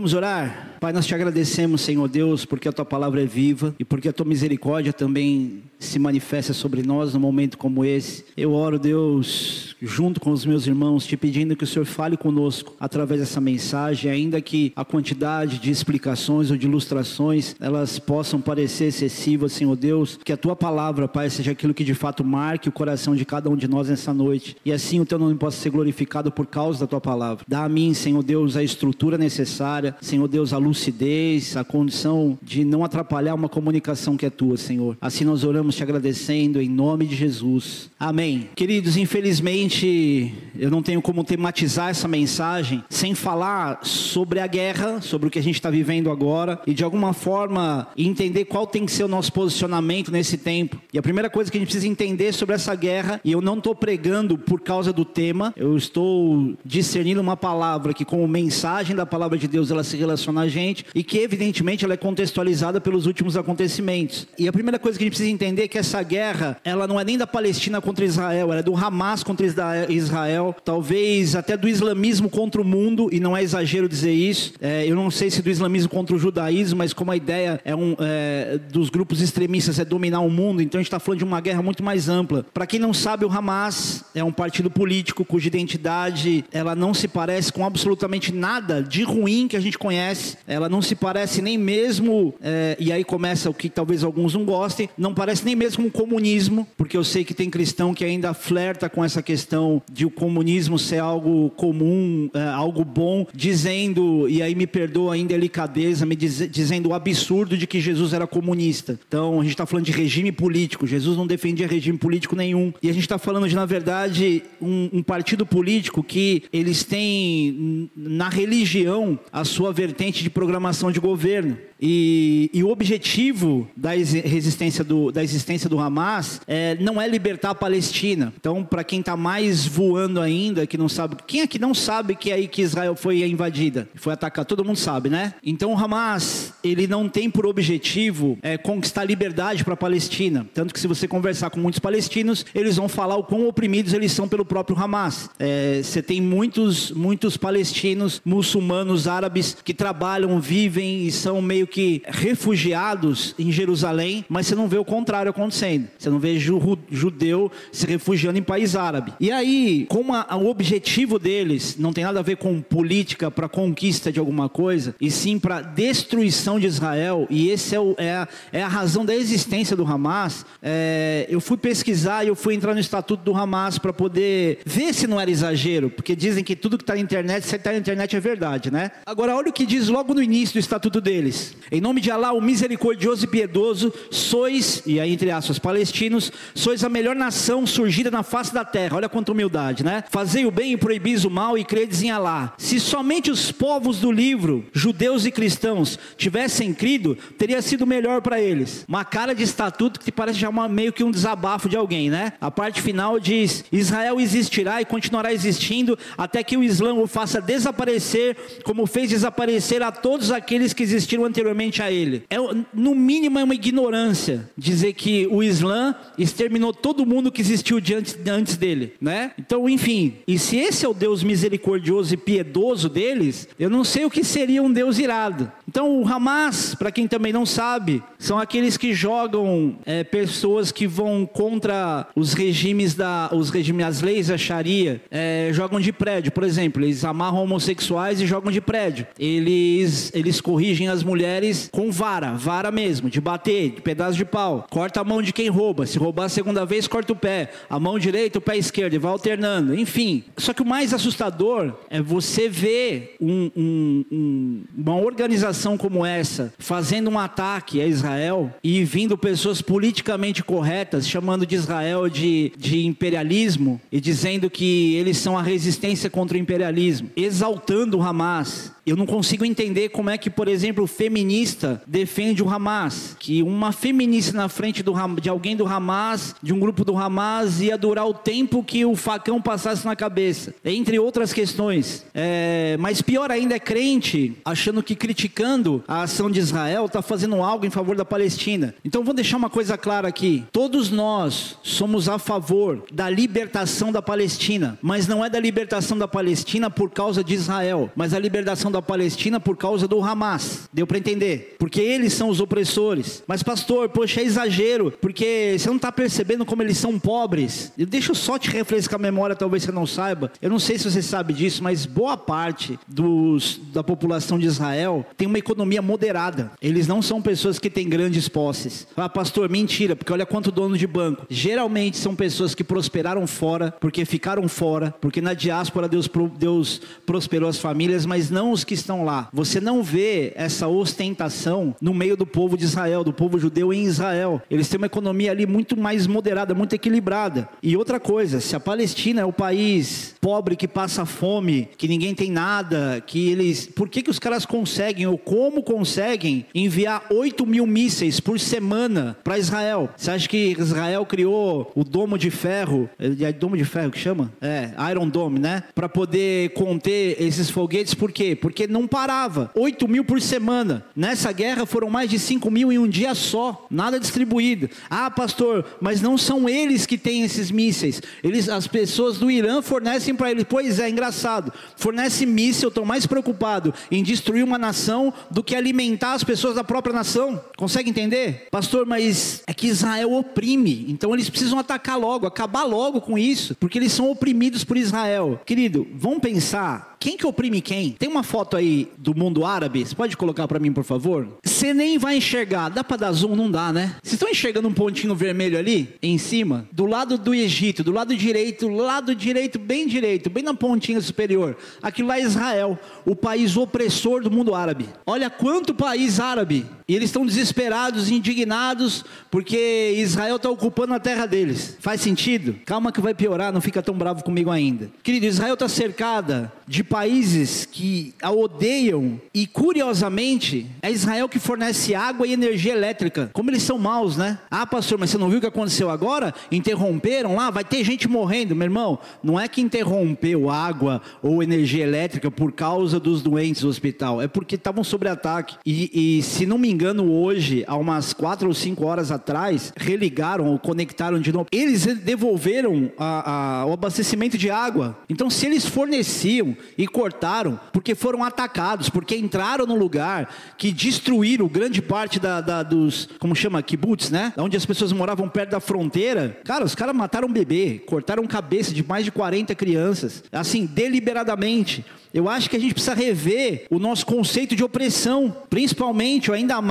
[0.00, 0.69] Vamos orar?
[0.80, 4.14] Pai, nós te agradecemos, Senhor Deus, porque a tua palavra é viva e porque a
[4.14, 8.24] tua misericórdia também se manifesta sobre nós num momento como esse.
[8.34, 12.74] Eu oro, Deus, junto com os meus irmãos, te pedindo que o Senhor fale conosco
[12.80, 18.86] através dessa mensagem, ainda que a quantidade de explicações ou de ilustrações elas possam parecer
[18.86, 22.72] excessivas, Senhor Deus, que a tua palavra, Pai, seja aquilo que de fato marque o
[22.72, 25.68] coração de cada um de nós nessa noite e assim o teu nome possa ser
[25.68, 27.44] glorificado por causa da tua palavra.
[27.46, 32.38] Dá a mim, Senhor Deus, a estrutura necessária, Senhor Deus, a luz lucidez, a condição
[32.42, 34.96] de não atrapalhar uma comunicação que é tua, Senhor.
[35.00, 37.90] Assim nós oramos te agradecendo em nome de Jesus.
[37.98, 38.48] Amém.
[38.54, 45.28] Queridos, infelizmente eu não tenho como tematizar essa mensagem sem falar sobre a guerra, sobre
[45.28, 48.92] o que a gente está vivendo agora e de alguma forma entender qual tem que
[48.92, 50.80] ser o nosso posicionamento nesse tempo.
[50.92, 53.58] E a primeira coisa que a gente precisa entender sobre essa guerra, e eu não
[53.58, 59.04] estou pregando por causa do tema, eu estou discernindo uma palavra que, como mensagem da
[59.04, 62.80] palavra de Deus, ela se relaciona a gente gente e que evidentemente ela é contextualizada
[62.80, 64.26] pelos últimos acontecimentos.
[64.38, 67.00] E a primeira coisa que a gente precisa entender é que essa guerra, ela não
[67.00, 69.46] é nem da Palestina contra Israel, ela é do Hamas contra
[69.88, 74.52] Israel, talvez até do islamismo contra o mundo, e não é exagero dizer isso.
[74.60, 77.74] É, eu não sei se do islamismo contra o judaísmo, mas como a ideia é
[77.74, 81.24] um é, dos grupos extremistas é dominar o mundo, então a gente está falando de
[81.24, 82.44] uma guerra muito mais ampla.
[82.52, 87.08] Para quem não sabe, o Hamas é um partido político cuja identidade ela não se
[87.08, 91.56] parece com absolutamente nada de ruim que a gente conhece ela não se parece nem
[91.56, 95.84] mesmo, é, e aí começa o que talvez alguns não gostem, não parece nem mesmo
[95.84, 99.80] com o comunismo, porque eu sei que tem cristão que ainda flerta com essa questão
[99.90, 105.16] de o comunismo ser algo comum, é, algo bom, dizendo, e aí me perdoa a
[105.16, 108.98] indelicadeza, me diz, dizendo o absurdo de que Jesus era comunista.
[109.06, 112.90] Então a gente está falando de regime político, Jesus não defendia regime político nenhum, e
[112.90, 118.28] a gente está falando de, na verdade, um, um partido político que eles têm na
[118.28, 121.58] religião a sua vertente de programação de governo.
[121.78, 127.50] E, e, o objetivo da resistência do, da existência do Hamas é, não é libertar
[127.50, 128.32] a Palestina.
[128.38, 132.14] Então, para quem está mais voando ainda, que não sabe, quem é que não sabe
[132.14, 134.46] que é aí que Israel foi invadida, foi atacada?
[134.46, 135.34] Todo mundo sabe, né?
[135.44, 140.46] Então, o Hamas ele não tem por objetivo é, conquistar liberdade para a Palestina.
[140.54, 144.12] Tanto que se você conversar com muitos palestinos, eles vão falar o quão oprimidos eles
[144.12, 145.28] são pelo próprio Hamas.
[145.38, 152.02] É, você tem muitos, muitos palestinos, muçulmanos, árabes que trabalham, vivem e são meio que
[152.06, 155.88] refugiados em Jerusalém, mas você não vê o contrário acontecendo.
[155.98, 159.14] Você não vê judeu se refugiando em país árabe.
[159.18, 163.48] E aí, como a, o objetivo deles não tem nada a ver com política para
[163.48, 168.28] conquista de alguma coisa, e sim para destruição de Israel, e esse é, é, a,
[168.52, 172.74] é a razão da existência do Hamas, é, eu fui pesquisar e eu fui entrar
[172.74, 176.76] no estatuto do Hamas para poder ver se não era exagero, porque dizem que tudo
[176.76, 178.90] que está na internet, se está na internet é verdade, né?
[179.06, 181.56] Agora, olha o que diz logo no início do estatuto deles.
[181.70, 186.82] Em nome de Alá, o misericordioso e piedoso, sois, e aí entre aspas, palestinos, sois
[186.82, 188.96] a melhor nação surgida na face da terra.
[188.96, 190.04] Olha quanta humildade, né?
[190.10, 192.54] Fazei o bem e proibis o mal e credes em Alá.
[192.58, 198.40] Se somente os povos do livro, judeus e cristãos, tivessem crido, teria sido melhor para
[198.40, 198.84] eles.
[198.88, 202.32] Uma cara de estatuto que parece já uma, meio que um desabafo de alguém, né?
[202.40, 207.40] A parte final diz: Israel existirá e continuará existindo até que o Islã o faça
[207.40, 212.24] desaparecer, como fez desaparecer a todos aqueles que existiram anteriormente a ele.
[212.30, 212.36] É,
[212.72, 218.16] no mínimo é uma ignorância dizer que o Islã exterminou todo mundo que existiu diante,
[218.28, 219.32] antes dele, né?
[219.38, 224.04] Então, enfim, e se esse é o Deus misericordioso e piedoso deles, eu não sei
[224.04, 225.50] o que seria um Deus irado.
[225.68, 230.86] Então, o Hamas, para quem também não sabe, são aqueles que jogam é, pessoas que
[230.86, 236.32] vão contra os regimes da, os regimes, as leis da Sharia, é, jogam de prédio,
[236.32, 239.06] por exemplo, eles amarram homossexuais e jogam de prédio.
[239.18, 244.66] Eles, eles corrigem as mulheres com vara, vara mesmo, de bater, de pedaço de pau.
[244.70, 245.86] Corta a mão de quem rouba.
[245.86, 247.50] Se roubar a segunda vez, corta o pé.
[247.68, 249.74] A mão direita, o pé esquerdo, e vai alternando.
[249.74, 250.24] Enfim.
[250.36, 256.52] Só que o mais assustador é você ver um, um, um, uma organização como essa
[256.58, 262.86] fazendo um ataque a Israel e vindo pessoas politicamente corretas chamando de Israel de, de
[262.86, 268.96] imperialismo e dizendo que eles são a resistência contra o imperialismo, exaltando o Hamas eu
[268.96, 273.16] não consigo entender como é que, por exemplo, o feminista defende o Hamas.
[273.20, 277.60] Que uma feminista na frente do, de alguém do Hamas, de um grupo do Hamas,
[277.60, 280.52] ia durar o tempo que o facão passasse na cabeça.
[280.64, 282.04] Entre outras questões.
[282.12, 287.36] É, mas pior ainda é crente achando que criticando a ação de Israel está fazendo
[287.36, 288.74] algo em favor da Palestina.
[288.84, 290.44] Então vou deixar uma coisa clara aqui.
[290.50, 294.76] Todos nós somos a favor da libertação da Palestina.
[294.82, 298.79] Mas não é da libertação da Palestina por causa de Israel, mas a libertação da
[298.82, 300.68] Palestina por causa do Hamas.
[300.72, 301.56] Deu para entender?
[301.58, 303.22] Porque eles são os opressores.
[303.26, 307.72] Mas, pastor, poxa, é exagero, porque você não está percebendo como eles são pobres.
[307.76, 310.32] Deixa eu só te refrescar a memória, talvez você não saiba.
[310.40, 315.04] Eu não sei se você sabe disso, mas boa parte dos, da população de Israel
[315.16, 316.52] tem uma economia moderada.
[316.60, 318.86] Eles não são pessoas que têm grandes posses.
[318.96, 321.26] Ah, pastor, mentira, porque olha quanto dono de banco.
[321.28, 327.48] Geralmente são pessoas que prosperaram fora, porque ficaram fora, porque na diáspora Deus, Deus prosperou
[327.48, 329.28] as famílias, mas não os que estão lá.
[329.32, 333.82] Você não vê essa ostentação no meio do povo de Israel, do povo judeu em
[333.82, 334.40] Israel.
[334.48, 337.48] Eles têm uma economia ali muito mais moderada, muito equilibrada.
[337.60, 342.14] E outra coisa, se a Palestina é o país pobre que passa fome, que ninguém
[342.14, 343.66] tem nada, que eles.
[343.66, 349.16] Por que, que os caras conseguem, ou como conseguem, enviar 8 mil mísseis por semana
[349.24, 349.90] para Israel?
[349.96, 352.88] Você acha que Israel criou o domo de ferro?
[353.00, 354.32] É domo de ferro que chama?
[354.40, 355.64] É, Iron Dome, né?
[355.74, 358.36] Para poder conter esses foguetes, por quê?
[358.68, 359.50] Não parava.
[359.54, 360.84] 8 mil por semana.
[360.94, 364.68] Nessa guerra foram mais de 5 mil em um dia só, nada distribuído.
[364.88, 368.00] Ah, pastor, mas não são eles que têm esses mísseis.
[368.22, 370.44] Eles, as pessoas do Irã fornecem para eles.
[370.48, 371.52] Pois é, engraçado.
[371.76, 376.64] Fornece míssil, estão mais preocupados em destruir uma nação do que alimentar as pessoas da
[376.64, 377.42] própria nação.
[377.56, 378.48] Consegue entender?
[378.50, 380.86] Pastor, mas é que Israel oprime.
[380.88, 385.40] Então eles precisam atacar logo, acabar logo com isso, porque eles são oprimidos por Israel.
[385.44, 387.92] Querido, vamos pensar quem que oprime quem?
[387.92, 391.26] Tem uma foto aí do mundo árabe, você pode colocar para mim, por favor?
[391.42, 393.34] Você nem vai enxergar, dá para dar zoom?
[393.34, 393.96] Não dá, né?
[394.02, 396.68] Vocês estão enxergando um pontinho vermelho ali, em cima?
[396.70, 401.56] Do lado do Egito, do lado direito, lado direito, bem direito, bem na pontinha superior.
[401.80, 404.86] Aquilo lá é Israel, o país opressor do mundo árabe.
[405.06, 406.66] Olha quanto país árabe.
[406.90, 411.76] E eles estão desesperados, indignados, porque Israel está ocupando a terra deles.
[411.78, 412.56] Faz sentido?
[412.66, 414.90] Calma que vai piorar, não fica tão bravo comigo ainda.
[415.00, 421.94] Querido, Israel está cercada de países que a odeiam e curiosamente é Israel que fornece
[421.94, 423.30] água e energia elétrica.
[423.32, 424.40] Como eles são maus, né?
[424.50, 426.34] Ah, pastor, mas você não viu o que aconteceu agora?
[426.50, 428.98] Interromperam lá, vai ter gente morrendo, meu irmão.
[429.22, 434.26] Não é que interrompeu água ou energia elétrica por causa dos doentes do hospital, é
[434.26, 435.54] porque estavam sob ataque.
[435.64, 440.46] E, e, se não me engano, hoje, há umas quatro ou cinco horas atrás, religaram
[440.46, 441.46] ou conectaram de novo.
[441.52, 444.96] Eles devolveram a, a, o abastecimento de água.
[445.08, 451.46] Então, se eles forneciam e cortaram porque foram atacados, porque entraram no lugar que destruíram
[451.48, 454.32] grande parte da, da dos, como chama, kibbutz, né?
[454.36, 456.38] Onde as pessoas moravam perto da fronteira.
[456.44, 461.84] Cara, os caras mataram um bebê, cortaram cabeça de mais de 40 crianças, assim, deliberadamente.
[462.12, 466.60] Eu acho que a gente precisa rever o nosso conceito de opressão, principalmente, ou ainda
[466.60, 466.69] mais,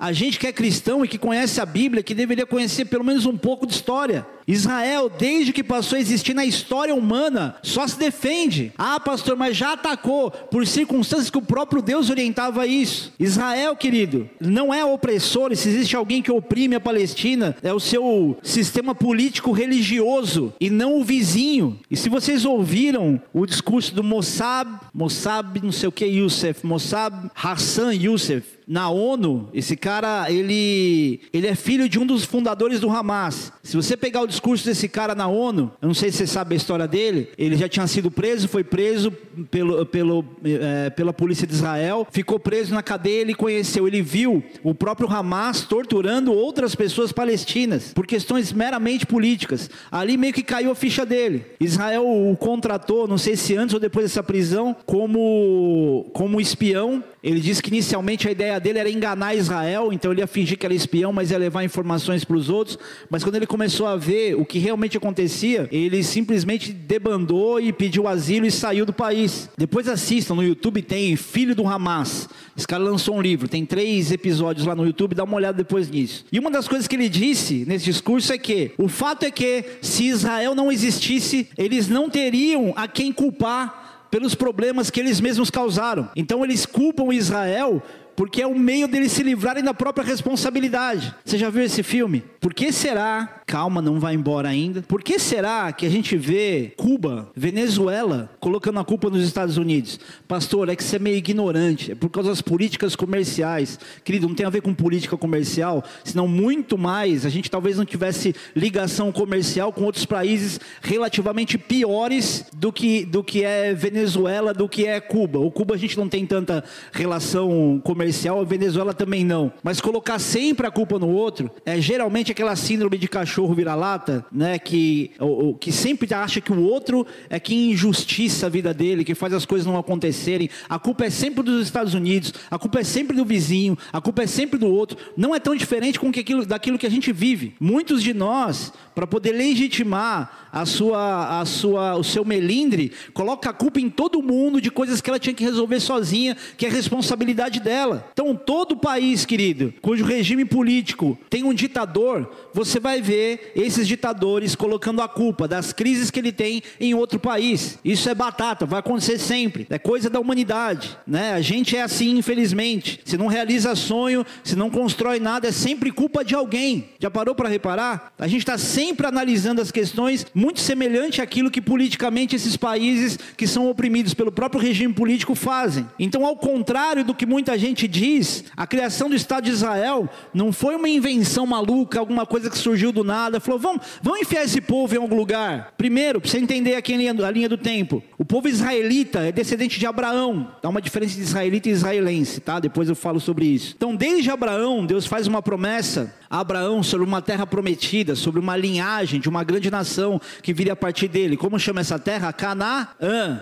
[0.00, 3.24] a gente que é cristão e que conhece a Bíblia, que deveria conhecer pelo menos
[3.24, 4.26] um pouco de história.
[4.48, 8.72] Israel, desde que passou a existir na história humana, só se defende.
[8.78, 13.12] Ah, pastor, mas já atacou por circunstâncias que o próprio Deus orientava isso.
[13.20, 15.54] Israel, querido, não é opressor.
[15.54, 20.98] Se existe alguém que oprime a Palestina, é o seu sistema político religioso e não
[20.98, 21.78] o vizinho.
[21.90, 27.30] E se vocês ouviram o discurso do Mossab, Mossab, não sei o que, Youssef, Mossab
[27.34, 32.90] Hassan Youssef, na ONU, esse cara, ele, ele é filho de um dos fundadores do
[32.90, 33.50] Hamas.
[33.62, 36.54] Se você pegar o discurso desse cara na ONU, eu não sei se você sabe
[36.54, 39.10] a história dele, ele já tinha sido preso, foi preso
[39.50, 44.42] pelo, pelo, é, pela polícia de Israel, ficou preso na cadeia, ele conheceu, ele viu
[44.62, 49.68] o próprio Hamas torturando outras pessoas palestinas por questões meramente políticas.
[49.90, 51.44] Ali meio que caiu a ficha dele.
[51.58, 57.02] Israel o contratou, não sei se antes ou depois dessa prisão, como, como espião.
[57.22, 60.64] Ele disse que inicialmente a ideia dele era enganar Israel, então ele ia fingir que
[60.64, 62.78] era espião, mas ia levar informações para os outros.
[63.10, 68.06] Mas quando ele começou a ver o que realmente acontecia, ele simplesmente debandou e pediu
[68.06, 69.50] asilo e saiu do país.
[69.58, 72.28] Depois assistam, no YouTube tem Filho do Hamas.
[72.56, 75.90] Esse cara lançou um livro, tem três episódios lá no YouTube, dá uma olhada depois
[75.90, 76.24] nisso.
[76.30, 79.64] E uma das coisas que ele disse nesse discurso é que o fato é que
[79.82, 85.50] se Israel não existisse, eles não teriam a quem culpar pelos problemas que eles mesmos
[85.50, 86.10] causaram.
[86.16, 87.82] Então eles culpam Israel
[88.18, 91.14] porque é o meio deles se livrarem da própria responsabilidade.
[91.24, 92.24] Você já viu esse filme?
[92.40, 93.42] Por que será?
[93.46, 94.82] Calma, não vai embora ainda.
[94.82, 100.00] Por que será que a gente vê Cuba, Venezuela colocando a culpa nos Estados Unidos?
[100.26, 101.92] Pastor, é que você é meio ignorante.
[101.92, 103.78] É por causa das políticas comerciais.
[104.02, 107.24] Querido, não tem a ver com política comercial, senão muito mais.
[107.24, 113.22] A gente talvez não tivesse ligação comercial com outros países relativamente piores do que, do
[113.22, 115.38] que é Venezuela, do que é Cuba.
[115.38, 119.52] O Cuba a gente não tem tanta relação comercial comercial, a Venezuela também não.
[119.62, 124.58] Mas colocar sempre a culpa no outro é geralmente aquela síndrome de cachorro vira-lata, né?
[124.58, 129.14] Que, o, que sempre acha que o outro é que injustiça a vida dele, que
[129.14, 130.48] faz as coisas não acontecerem.
[130.68, 134.22] A culpa é sempre dos Estados Unidos, a culpa é sempre do vizinho, a culpa
[134.22, 134.96] é sempre do outro.
[135.16, 137.54] Não é tão diferente com que aquilo, daquilo que a gente vive.
[137.60, 143.52] Muitos de nós, para poder legitimar a sua, a sua, o seu melindre, coloca a
[143.52, 147.60] culpa em todo mundo de coisas que ela tinha que resolver sozinha, que é responsabilidade
[147.60, 147.97] dela.
[148.12, 154.54] Então, todo país, querido, cujo regime político tem um ditador, você vai ver esses ditadores
[154.54, 157.78] colocando a culpa das crises que ele tem em outro país.
[157.84, 159.66] Isso é batata, vai acontecer sempre.
[159.70, 161.32] É coisa da humanidade, né?
[161.32, 163.00] A gente é assim, infelizmente.
[163.04, 166.90] Se não realiza sonho, se não constrói nada, é sempre culpa de alguém.
[166.98, 168.12] Já parou para reparar?
[168.18, 173.46] A gente está sempre analisando as questões muito semelhante àquilo que politicamente esses países que
[173.46, 175.86] são oprimidos pelo próprio regime político fazem.
[175.98, 180.52] Então, ao contrário do que muita gente diz, a criação do Estado de Israel não
[180.52, 183.40] foi uma invenção maluca, alguma coisa que surgiu do nada.
[183.40, 185.72] Falou, vamos, vamos enfiar esse povo em algum lugar.
[185.76, 189.86] Primeiro, para você entender aqui a linha, do tempo, o povo israelita é descendente de
[189.86, 190.52] Abraão.
[190.62, 192.60] Dá uma diferença de israelita e israelense, tá?
[192.60, 193.74] Depois eu falo sobre isso.
[193.76, 198.56] Então, desde Abraão, Deus faz uma promessa a Abraão sobre uma terra prometida, sobre uma
[198.56, 201.36] linhagem de uma grande nação que viria a partir dele.
[201.36, 202.32] Como chama essa terra?
[202.32, 202.88] Canaã.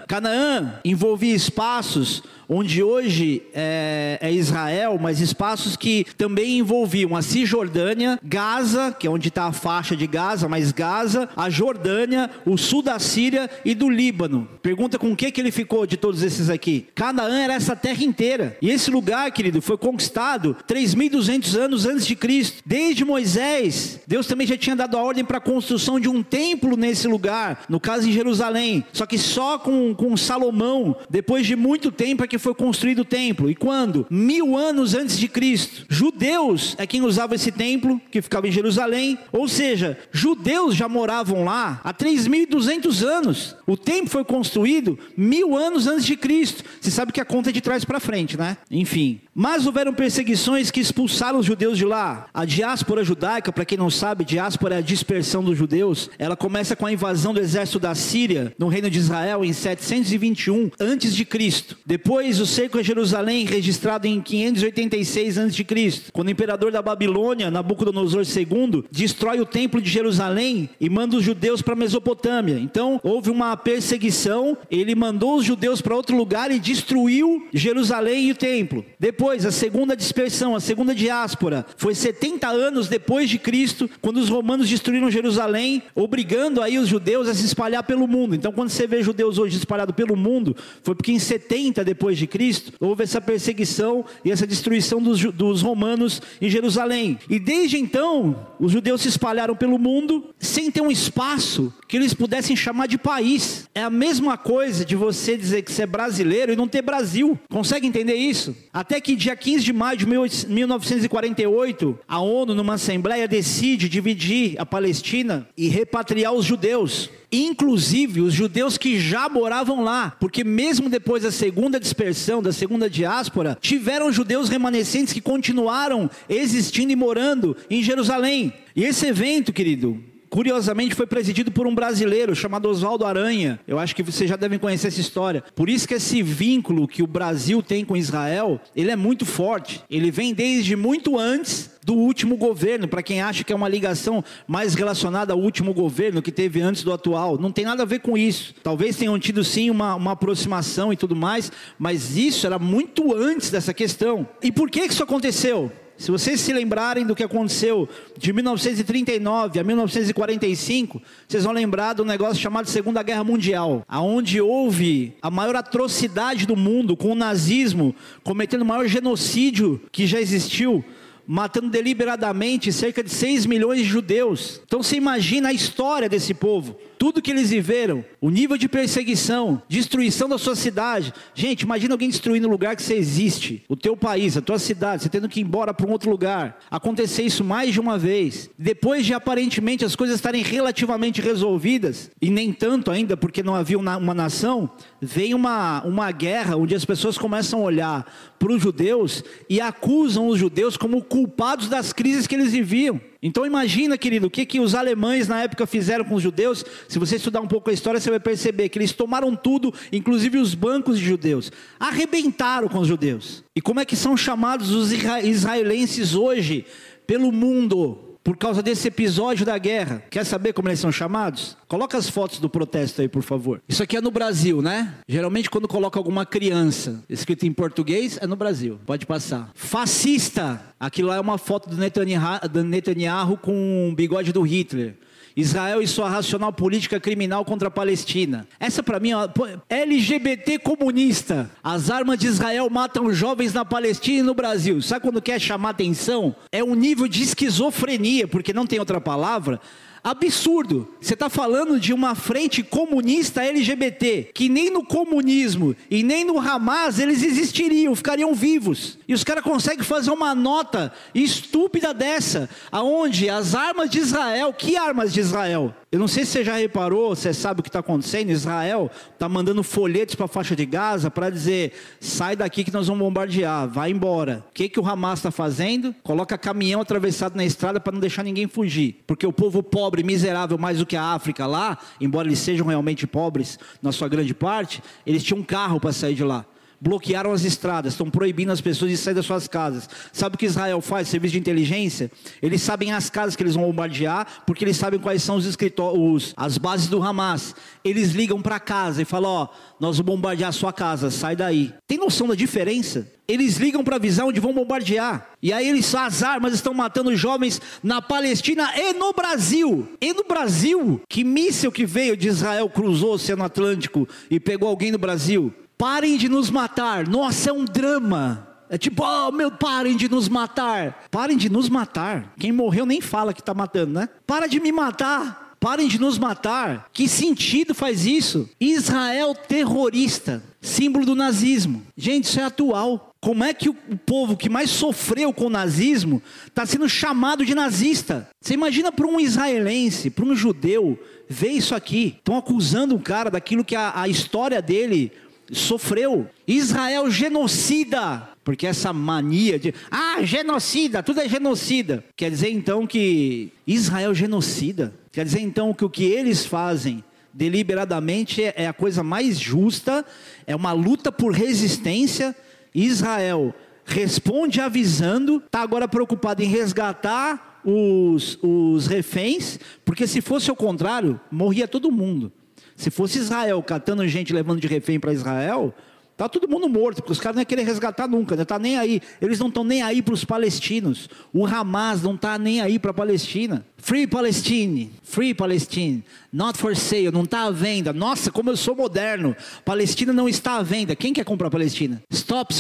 [0.07, 8.19] Canaã envolvia espaços onde hoje é, é, Israel, mas espaços que também envolviam a Cisjordânia,
[8.23, 12.83] Gaza, que é onde está a faixa de Gaza, mas Gaza, a Jordânia, o sul
[12.83, 14.49] da Síria e do Líbano.
[14.63, 16.87] Pergunta com o que, que ele ficou de todos esses aqui?
[16.95, 18.57] Canaã era essa terra inteira.
[18.61, 22.63] E esse lugar, querido, foi conquistado 3.200 anos antes de Cristo.
[22.65, 26.77] Desde Moisés, Deus também já tinha dado a ordem para a construção de um templo
[26.77, 28.85] nesse lugar, no caso em Jerusalém.
[28.93, 33.01] Só que só com, com Salomão, depois de muito tempo, é que que foi construído
[33.01, 33.51] o templo.
[33.51, 34.07] E quando?
[34.11, 35.87] Mil anos antes de Cristo.
[35.89, 39.19] Judeus é quem usava esse templo, que ficava em Jerusalém.
[39.33, 43.57] Ou seja, judeus já moravam lá há 3.200 anos.
[43.67, 46.65] O templo foi construído mil anos antes de Cristo.
[46.81, 48.57] Você sabe que a conta é de trás para frente, né?
[48.71, 49.21] Enfim.
[49.39, 52.27] Mas houveram perseguições que expulsaram os judeus de lá.
[52.33, 56.09] A diáspora judaica, para quem não sabe, diáspora é a dispersão dos judeus.
[56.19, 60.71] Ela começa com a invasão do exército da Síria no reino de Israel em 721
[60.81, 61.77] antes de Cristo.
[61.85, 65.67] Depois o cerco a Jerusalém, registrado em 586 a.C.,
[66.15, 71.23] quando o imperador da Babilônia, Nabucodonosor II, destrói o templo de Jerusalém e manda os
[71.23, 72.59] judeus para a Mesopotâmia.
[72.59, 78.33] Então, houve uma perseguição, ele mandou os judeus para outro lugar e destruiu Jerusalém e
[78.33, 78.83] o templo.
[78.99, 84.29] Depois, a segunda dispersão, a segunda diáspora, foi 70 anos depois de Cristo, quando os
[84.29, 88.35] romanos destruíram Jerusalém, obrigando aí os judeus a se espalhar pelo mundo.
[88.35, 92.19] Então, quando você vê judeus hoje espalhados pelo mundo, foi porque em 70 depois depois
[92.19, 97.19] de Cristo, houve essa perseguição e essa destruição dos, dos romanos em Jerusalém.
[97.29, 102.15] E desde então, os judeus se espalharam pelo mundo sem ter um espaço que eles
[102.15, 103.69] pudessem chamar de país.
[103.75, 107.37] É a mesma coisa de você dizer que você é brasileiro e não ter Brasil.
[107.51, 108.55] Consegue entender isso?
[108.73, 114.67] Até que dia 15 de maio de 1948, a ONU, numa assembleia, decide dividir a
[114.67, 121.23] Palestina e repatriar os judeus inclusive os judeus que já moravam lá, porque mesmo depois
[121.25, 127.83] da segunda dispersão, da segunda diáspora, tiveram judeus remanescentes que continuaram existindo e morando em
[127.83, 128.53] Jerusalém.
[128.75, 130.01] E esse evento, querido,
[130.37, 133.59] curiosamente foi presidido por um brasileiro chamado Oswaldo Aranha.
[133.67, 135.43] Eu acho que vocês já devem conhecer essa história.
[135.55, 139.83] Por isso que esse vínculo que o Brasil tem com Israel, ele é muito forte.
[139.91, 144.23] Ele vem desde muito antes do último governo, para quem acha que é uma ligação
[144.47, 147.39] mais relacionada ao último governo que teve antes do atual.
[147.39, 148.55] Não tem nada a ver com isso.
[148.63, 153.49] Talvez tenham tido sim uma, uma aproximação e tudo mais, mas isso era muito antes
[153.49, 154.29] dessa questão.
[154.43, 155.73] E por que isso aconteceu?
[155.99, 157.89] Se vocês se lembrarem do que aconteceu
[158.19, 165.15] de 1939 a 1945, vocês vão lembrar do negócio chamado Segunda Guerra Mundial, aonde houve
[165.23, 170.85] a maior atrocidade do mundo com o nazismo cometendo o maior genocídio que já existiu
[171.27, 174.61] matando deliberadamente cerca de 6 milhões de judeus.
[174.65, 179.63] Então você imagina a história desse povo tudo que eles viveram, o nível de perseguição,
[179.69, 181.13] destruição da sua cidade.
[181.35, 185.03] Gente, imagina alguém destruindo o lugar que você existe, o teu país, a tua cidade,
[185.03, 186.59] você tendo que ir embora para um outro lugar.
[186.71, 188.51] Acontecer isso mais de uma vez.
[188.59, 193.79] Depois de aparentemente as coisas estarem relativamente resolvidas, e nem tanto ainda, porque não havia
[193.79, 199.25] uma nação, vem uma, uma guerra onde as pessoas começam a olhar para os judeus
[199.49, 203.01] e acusam os judeus como culpados das crises que eles viviam.
[203.23, 206.63] Então imagina, querido, o que, que os alemães na época fizeram com os judeus.
[206.87, 210.37] Se você estudar um pouco a história, você vai perceber que eles tomaram tudo, inclusive
[210.37, 211.51] os bancos de judeus.
[211.81, 213.43] Arrebentaram com os judeus.
[213.57, 216.67] E como é que são chamados os israelenses hoje
[217.07, 218.06] pelo mundo?
[218.27, 220.03] Por causa desse episódio da guerra.
[220.11, 221.57] Quer saber como eles são chamados?
[221.69, 223.63] Coloca as fotos do protesto aí, por favor.
[223.69, 224.95] Isso aqui é no Brasil, né?
[225.07, 228.81] Geralmente quando coloca alguma criança escrito em português, é no Brasil.
[228.85, 229.53] Pode passar.
[229.55, 230.61] Fascista.
[230.81, 234.97] Aquilo lá é uma foto do Netanyahu, do Netanyahu com o bigode do Hitler.
[235.37, 238.49] Israel e sua racional política criminal contra a Palestina.
[238.59, 239.29] Essa para mim, ó,
[239.69, 241.51] LGBT comunista.
[241.63, 244.81] As armas de Israel matam jovens na Palestina e no Brasil.
[244.81, 246.35] Sabe quando quer chamar atenção?
[246.51, 249.61] É um nível de esquizofrenia, porque não tem outra palavra
[250.07, 250.87] absurdo.
[251.01, 256.39] Você está falando de uma frente comunista LGBT, que nem no comunismo e nem no
[256.39, 259.01] Hamas eles existiriam, ficariam vivos.
[259.09, 264.77] E os caras conseguem fazer uma nota estúpida dessa, aonde as armas de Israel, que
[264.77, 265.75] armas de Israel?
[265.97, 268.29] Eu não sei se você já reparou, você sabe o que está acontecendo.
[268.29, 272.89] Israel está mandando folhetos para a faixa de Gaza para dizer: sai daqui que nós
[272.89, 274.45] vamos bombardear, vai embora.
[274.51, 275.95] O que, que o Hamas está fazendo?
[276.03, 279.03] Coloca caminhão atravessado na estrada para não deixar ninguém fugir.
[279.07, 283.07] Porque o povo pobre, miserável, mais do que a África lá, embora eles sejam realmente
[283.07, 286.45] pobres na sua grande parte, eles tinham um carro para sair de lá
[286.81, 289.89] bloquearam as estradas, estão proibindo as pessoas de sair das suas casas.
[290.13, 291.09] Sabe o que Israel faz?
[291.09, 292.11] Serviço de inteligência?
[292.43, 296.35] Eles sabem as casas que eles vão bombardear, porque eles sabem quais são os escritórios,
[296.37, 297.55] as bases do Hamas.
[297.85, 299.49] Eles ligam para casa e falam: Ó,
[299.81, 301.73] nós vamos bombardear a sua casa, sai daí.
[301.87, 303.11] Tem noção da diferença?
[303.29, 305.31] Eles ligam para avisar onde vão bombardear.
[305.43, 309.89] E aí eles, as armas estão matando jovens na Palestina e no Brasil.
[310.01, 314.69] E no Brasil, que míssil que veio de Israel cruzou o Oceano Atlântico e pegou
[314.69, 315.53] alguém no Brasil?
[315.79, 317.07] Parem de nos matar.
[317.07, 318.47] Nossa, é um drama.
[318.69, 321.05] É tipo, oh meu, parem de nos matar.
[321.11, 322.33] Parem de nos matar.
[322.39, 324.09] Quem morreu nem fala que está matando, né?
[324.27, 325.57] Para de me matar.
[325.61, 326.89] Parem de nos matar.
[326.93, 328.49] Que sentido faz isso?
[328.61, 331.83] Israel terrorista, símbolo do nazismo.
[331.97, 333.15] Gente, isso é atual.
[333.21, 337.55] Como é que o povo que mais sofreu com o nazismo está sendo chamado de
[337.55, 338.29] nazista?
[338.41, 342.15] Você imagina para um israelense, para um judeu, ver isso aqui.
[342.19, 345.11] Estão acusando o cara daquilo que a, a história dele
[345.53, 346.29] sofreu.
[346.47, 352.05] Israel genocida, porque essa mania de ah, genocida, tudo é genocida.
[352.17, 354.95] Quer dizer então que Israel genocida.
[355.13, 360.05] Quer dizer então que o que eles fazem deliberadamente é a coisa mais justa,
[360.47, 362.35] é uma luta por resistência.
[362.75, 370.57] Israel responde avisando, está agora preocupado em resgatar os, os reféns, porque se fosse o
[370.57, 372.33] contrário, morria todo mundo.
[372.77, 375.75] Se fosse Israel catando gente levando de refém para Israel,
[376.17, 378.77] tá todo mundo morto, porque os caras não iam querer resgatar nunca, não tá nem
[378.77, 379.01] aí.
[379.21, 381.09] Eles não estão nem aí para os palestinos.
[381.33, 383.67] O Hamas não está nem aí para a Palestina.
[383.79, 387.93] Free Palestine, Free Palestine, not for sale, não está à venda.
[387.93, 389.37] Nossa, como eu sou moderno.
[389.65, 390.97] Palestina não está à venda.
[390.97, 392.03] Quem quer comprar Palestina?
[392.11, 392.55] Stop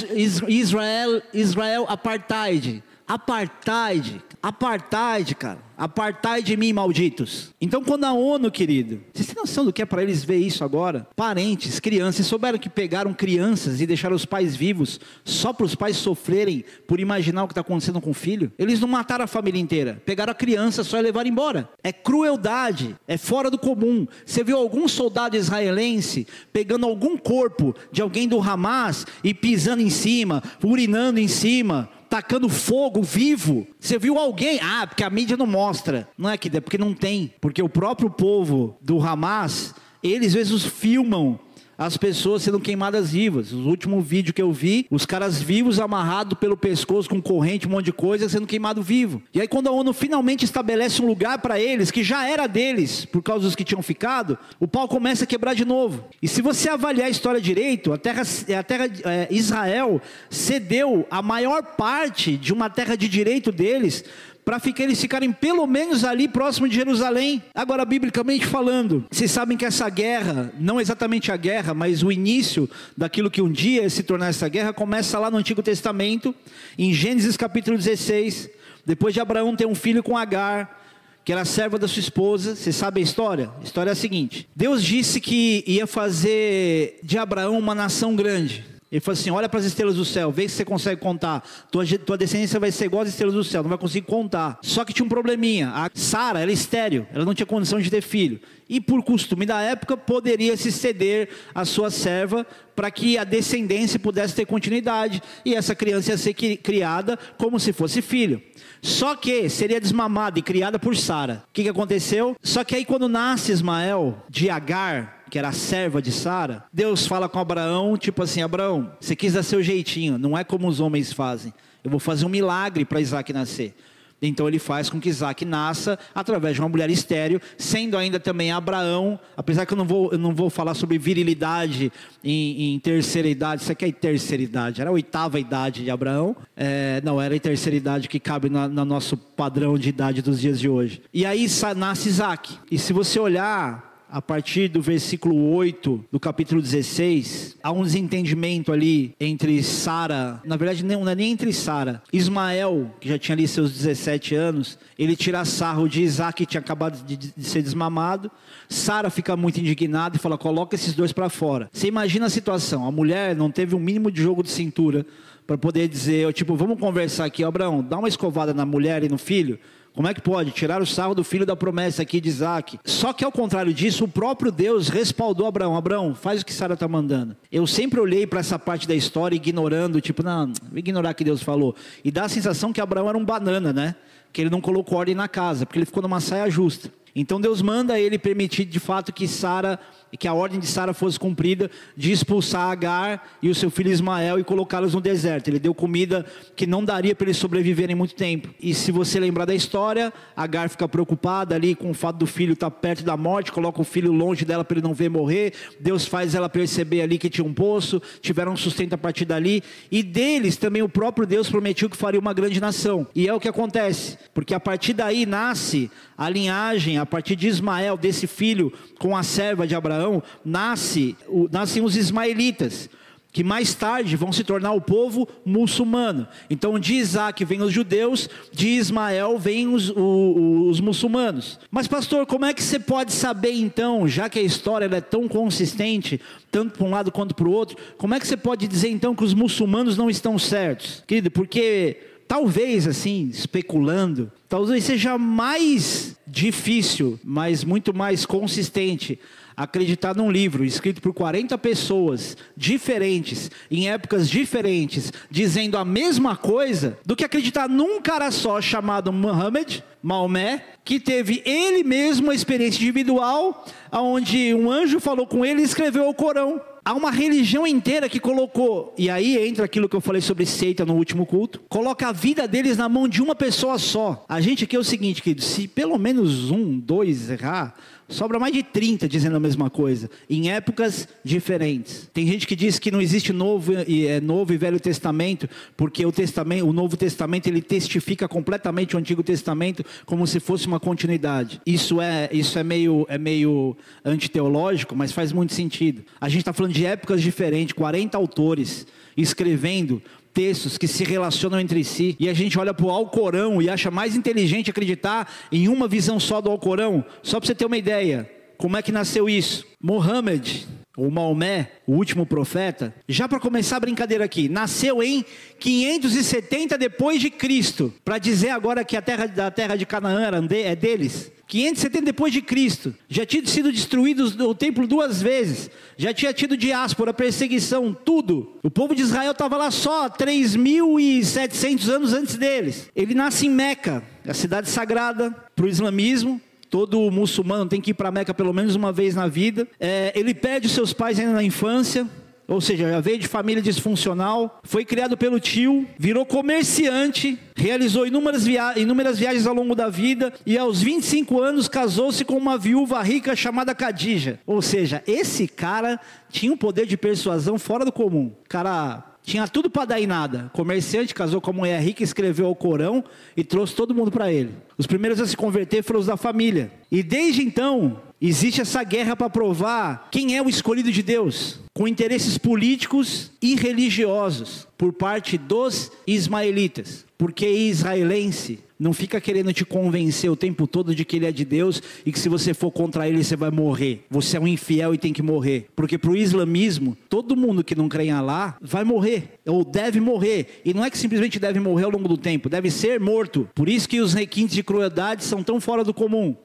[0.48, 2.82] Israel, Israel apartheid.
[3.06, 5.66] Apartheid, apartheid, cara.
[5.78, 7.54] Apartai de mim, malditos.
[7.60, 10.64] Então, quando a ONU, querido, vocês têm noção do que é para eles ver isso
[10.64, 11.06] agora?
[11.14, 15.98] Parentes, crianças, souberam que pegaram crianças e deixaram os pais vivos só para os pais
[15.98, 18.50] sofrerem por imaginar o que está acontecendo com o filho?
[18.58, 21.68] Eles não mataram a família inteira, pegaram a criança só e levaram embora.
[21.84, 24.06] É crueldade, é fora do comum.
[24.24, 29.90] Você viu algum soldado israelense pegando algum corpo de alguém do Hamas e pisando em
[29.90, 33.66] cima, urinando em cima, tacando fogo vivo.
[33.78, 34.58] Você viu alguém?
[34.62, 36.08] Ah, porque a mídia não mostra.
[36.16, 37.34] Não é que é porque não tem.
[37.42, 41.38] Porque o próprio povo do Hamas, eles às vezes filmam
[41.78, 43.52] as pessoas sendo queimadas vivas.
[43.52, 47.70] O último vídeo que eu vi, os caras vivos amarrados pelo pescoço com corrente, um
[47.70, 49.22] monte de coisa, sendo queimado vivo.
[49.34, 53.04] E aí quando a ONU finalmente estabelece um lugar para eles, que já era deles,
[53.04, 56.04] por causa dos que tinham ficado, o pau começa a quebrar de novo.
[56.22, 58.22] E se você avaliar a história direito, a terra,
[58.58, 64.04] a terra é, Israel cedeu a maior parte de uma terra de direito deles
[64.46, 67.42] para eles ficarem pelo menos ali próximo de Jerusalém.
[67.52, 72.70] Agora, biblicamente falando, vocês sabem que essa guerra, não exatamente a guerra, mas o início
[72.96, 76.32] daquilo que um dia ia se tornar essa guerra, começa lá no Antigo Testamento,
[76.78, 78.48] em Gênesis capítulo 16.
[78.86, 80.80] Depois de Abraão ter um filho com Agar,
[81.24, 82.54] que era serva da sua esposa.
[82.54, 83.50] Você sabe a história?
[83.60, 88.75] A história é a seguinte: Deus disse que ia fazer de Abraão uma nação grande.
[88.96, 91.46] Ele falou assim: olha para as estrelas do céu, vê se você consegue contar.
[91.70, 94.58] Tua, tua descendência vai ser igual às estrelas do céu, não vai conseguir contar.
[94.62, 95.68] Só que tinha um probleminha.
[95.68, 98.40] A Sara era estéreo, ela não tinha condição de ter filho.
[98.66, 103.98] E por costume da época, poderia se ceder à sua serva para que a descendência
[103.98, 105.22] pudesse ter continuidade.
[105.44, 108.40] E essa criança ia ser criada como se fosse filho.
[108.80, 111.44] Só que seria desmamada e criada por Sara.
[111.50, 112.34] O que, que aconteceu?
[112.42, 117.06] Só que aí quando nasce Ismael de Agar, que era a serva de Sara, Deus
[117.06, 120.80] fala com Abraão, tipo assim, Abraão, você quis dar seu jeitinho, não é como os
[120.80, 121.52] homens fazem.
[121.84, 123.74] Eu vou fazer um milagre para Isaac nascer.
[124.22, 128.50] Então ele faz com que Isaac nasça através de uma mulher estéreo, sendo ainda também
[128.50, 131.92] Abraão, apesar que eu não vou, eu não vou falar sobre virilidade
[132.24, 136.34] em, em terceira idade, isso aqui é terceira idade, era a oitava idade de Abraão,
[136.56, 140.40] é, não, era a terceira idade que cabe no, no nosso padrão de idade dos
[140.40, 141.02] dias de hoje.
[141.12, 141.46] E aí
[141.76, 147.70] nasce Isaac, e se você olhar a partir do versículo 8 do capítulo 16, há
[147.70, 153.18] um desentendimento ali entre Sara, na verdade não é nem entre Sara, Ismael, que já
[153.18, 157.44] tinha ali seus 17 anos, ele tira sarro de Isaac que tinha acabado de, de
[157.44, 158.30] ser desmamado.
[158.70, 161.68] Sara fica muito indignada e fala: "Coloca esses dois para fora".
[161.70, 165.04] Você imagina a situação, a mulher não teve um mínimo de jogo de cintura
[165.46, 169.18] para poder dizer, tipo, vamos conversar aqui, Abraão, dá uma escovada na mulher e no
[169.18, 169.58] filho.
[169.96, 170.50] Como é que pode?
[170.50, 172.78] Tirar o sarro do filho da promessa aqui de Isaac.
[172.84, 175.74] Só que ao contrário disso, o próprio Deus respaldou Abraão.
[175.74, 177.34] Abraão, faz o que Sara está mandando.
[177.50, 181.24] Eu sempre olhei para essa parte da história ignorando, tipo, não, vou ignorar o que
[181.24, 181.74] Deus falou.
[182.04, 183.94] E dá a sensação que Abraão era um banana, né?
[184.34, 186.92] Que ele não colocou ordem na casa, porque ele ficou numa saia justa.
[187.14, 189.80] Então Deus manda ele permitir de fato que Sara
[190.16, 194.38] que a ordem de Sara fosse cumprida de expulsar Agar e o seu filho Ismael
[194.38, 195.48] e colocá-los no deserto.
[195.48, 198.48] Ele deu comida que não daria para eles sobreviverem muito tempo.
[198.60, 202.52] E se você lembrar da história, Agar fica preocupada ali com o fato do filho
[202.52, 205.52] estar perto da morte, coloca o filho longe dela para ele não ver morrer.
[205.80, 209.62] Deus faz ela perceber ali que tinha um poço, tiveram um sustento a partir dali.
[209.90, 213.06] E deles também o próprio Deus prometeu que faria uma grande nação.
[213.14, 217.46] E é o que acontece, porque a partir daí nasce a linhagem, a partir de
[217.46, 219.95] Ismael, desse filho com a serva de Abraão,
[220.44, 221.16] nasce,
[221.50, 222.88] nascem os ismaelitas,
[223.36, 226.26] que mais tarde vão se tornar o povo muçulmano.
[226.48, 231.60] Então de Isaac vêm os judeus, de Ismael vêm os, os, os, muçulmanos.
[231.70, 235.28] Mas pastor, como é que você pode saber então, já que a história é tão
[235.28, 236.18] consistente,
[236.50, 239.14] tanto para um lado quanto para o outro, como é que você pode dizer então
[239.14, 241.04] que os muçulmanos não estão certos?
[241.06, 249.18] Querido, porque talvez assim, especulando, talvez seja mais difícil, mas muito mais consistente
[249.56, 256.98] acreditar num livro escrito por 40 pessoas diferentes, em épocas diferentes, dizendo a mesma coisa,
[257.06, 262.82] do que acreditar num cara só chamado Muhammad, Maomé, que teve ele mesmo uma experiência
[262.82, 268.08] individual, onde um anjo falou com ele e escreveu o Corão há uma religião inteira
[268.08, 272.06] que colocou, e aí entra aquilo que eu falei sobre seita no último culto, coloca
[272.06, 274.24] a vida deles na mão de uma pessoa só.
[274.28, 277.74] A gente aqui é o seguinte, querido, se pelo menos um, dois errar,
[278.08, 282.08] Sobra mais de 30 dizendo a mesma coisa, em épocas diferentes.
[282.14, 286.06] Tem gente que diz que não existe novo e, é, novo e Velho Testamento, porque
[286.06, 290.78] o, testamento, o Novo Testamento ele testifica completamente o Antigo Testamento como se fosse uma
[290.78, 291.60] continuidade.
[291.66, 296.04] Isso é, isso é meio, é meio antiteológico, mas faz muito sentido.
[296.20, 300.02] A gente está falando de épocas diferentes, 40 autores escrevendo
[300.36, 303.90] textos que se relacionam entre si, e a gente olha para o Alcorão e acha
[303.90, 308.30] mais inteligente acreditar em uma visão só do Alcorão, só para você ter uma ideia,
[308.58, 309.64] como é que nasceu isso?
[309.82, 315.24] Mohammed, ou Maomé, o último profeta, já para começar a brincadeira aqui, nasceu em
[315.60, 320.74] 570 depois de Cristo, para dizer agora que a terra da terra de Canaã é
[320.74, 321.30] deles.
[321.46, 326.56] 570 depois de Cristo, já tinha sido destruído o templo duas vezes, já tinha tido
[326.56, 328.58] diáspora, perseguição, tudo.
[328.64, 332.90] O povo de Israel estava lá só 3.700 anos antes deles.
[332.96, 337.94] Ele nasce em Meca, a cidade sagrada para o islamismo, Todo muçulmano tem que ir
[337.94, 339.66] para Meca pelo menos uma vez na vida.
[339.78, 342.06] É, ele perde os seus pais ainda na infância
[342.48, 348.44] ou seja, já veio de família disfuncional, foi criado pelo tio, virou comerciante, realizou inúmeras,
[348.44, 353.02] via inúmeras viagens ao longo da vida e aos 25 anos casou-se com uma viúva
[353.02, 354.38] rica chamada Khadija.
[354.46, 355.98] Ou seja, esse cara
[356.30, 358.32] tinha um poder de persuasão fora do comum.
[358.48, 360.48] Cara tinha tudo para dar em nada.
[360.52, 363.02] Comerciante casou com uma mulher rica, escreveu o Corão
[363.36, 364.54] e trouxe todo mundo para ele.
[364.78, 366.70] Os primeiros a se converter foram os da família.
[366.92, 371.86] E desde então, Existe essa guerra para provar quem é o escolhido de Deus, com
[371.86, 377.06] interesses políticos e religiosos por parte dos ismaelitas.
[377.16, 381.44] Porque israelense não fica querendo te convencer o tempo todo de que ele é de
[381.44, 384.04] Deus e que se você for contra ele você vai morrer.
[384.10, 385.68] Você é um infiel e tem que morrer.
[385.74, 390.00] Porque para o islamismo, todo mundo que não crê em Alá vai morrer ou deve
[390.00, 390.60] morrer.
[390.64, 393.48] E não é que simplesmente deve morrer ao longo do tempo, deve ser morto.
[393.54, 396.36] Por isso que os requintes de crueldade são tão fora do comum.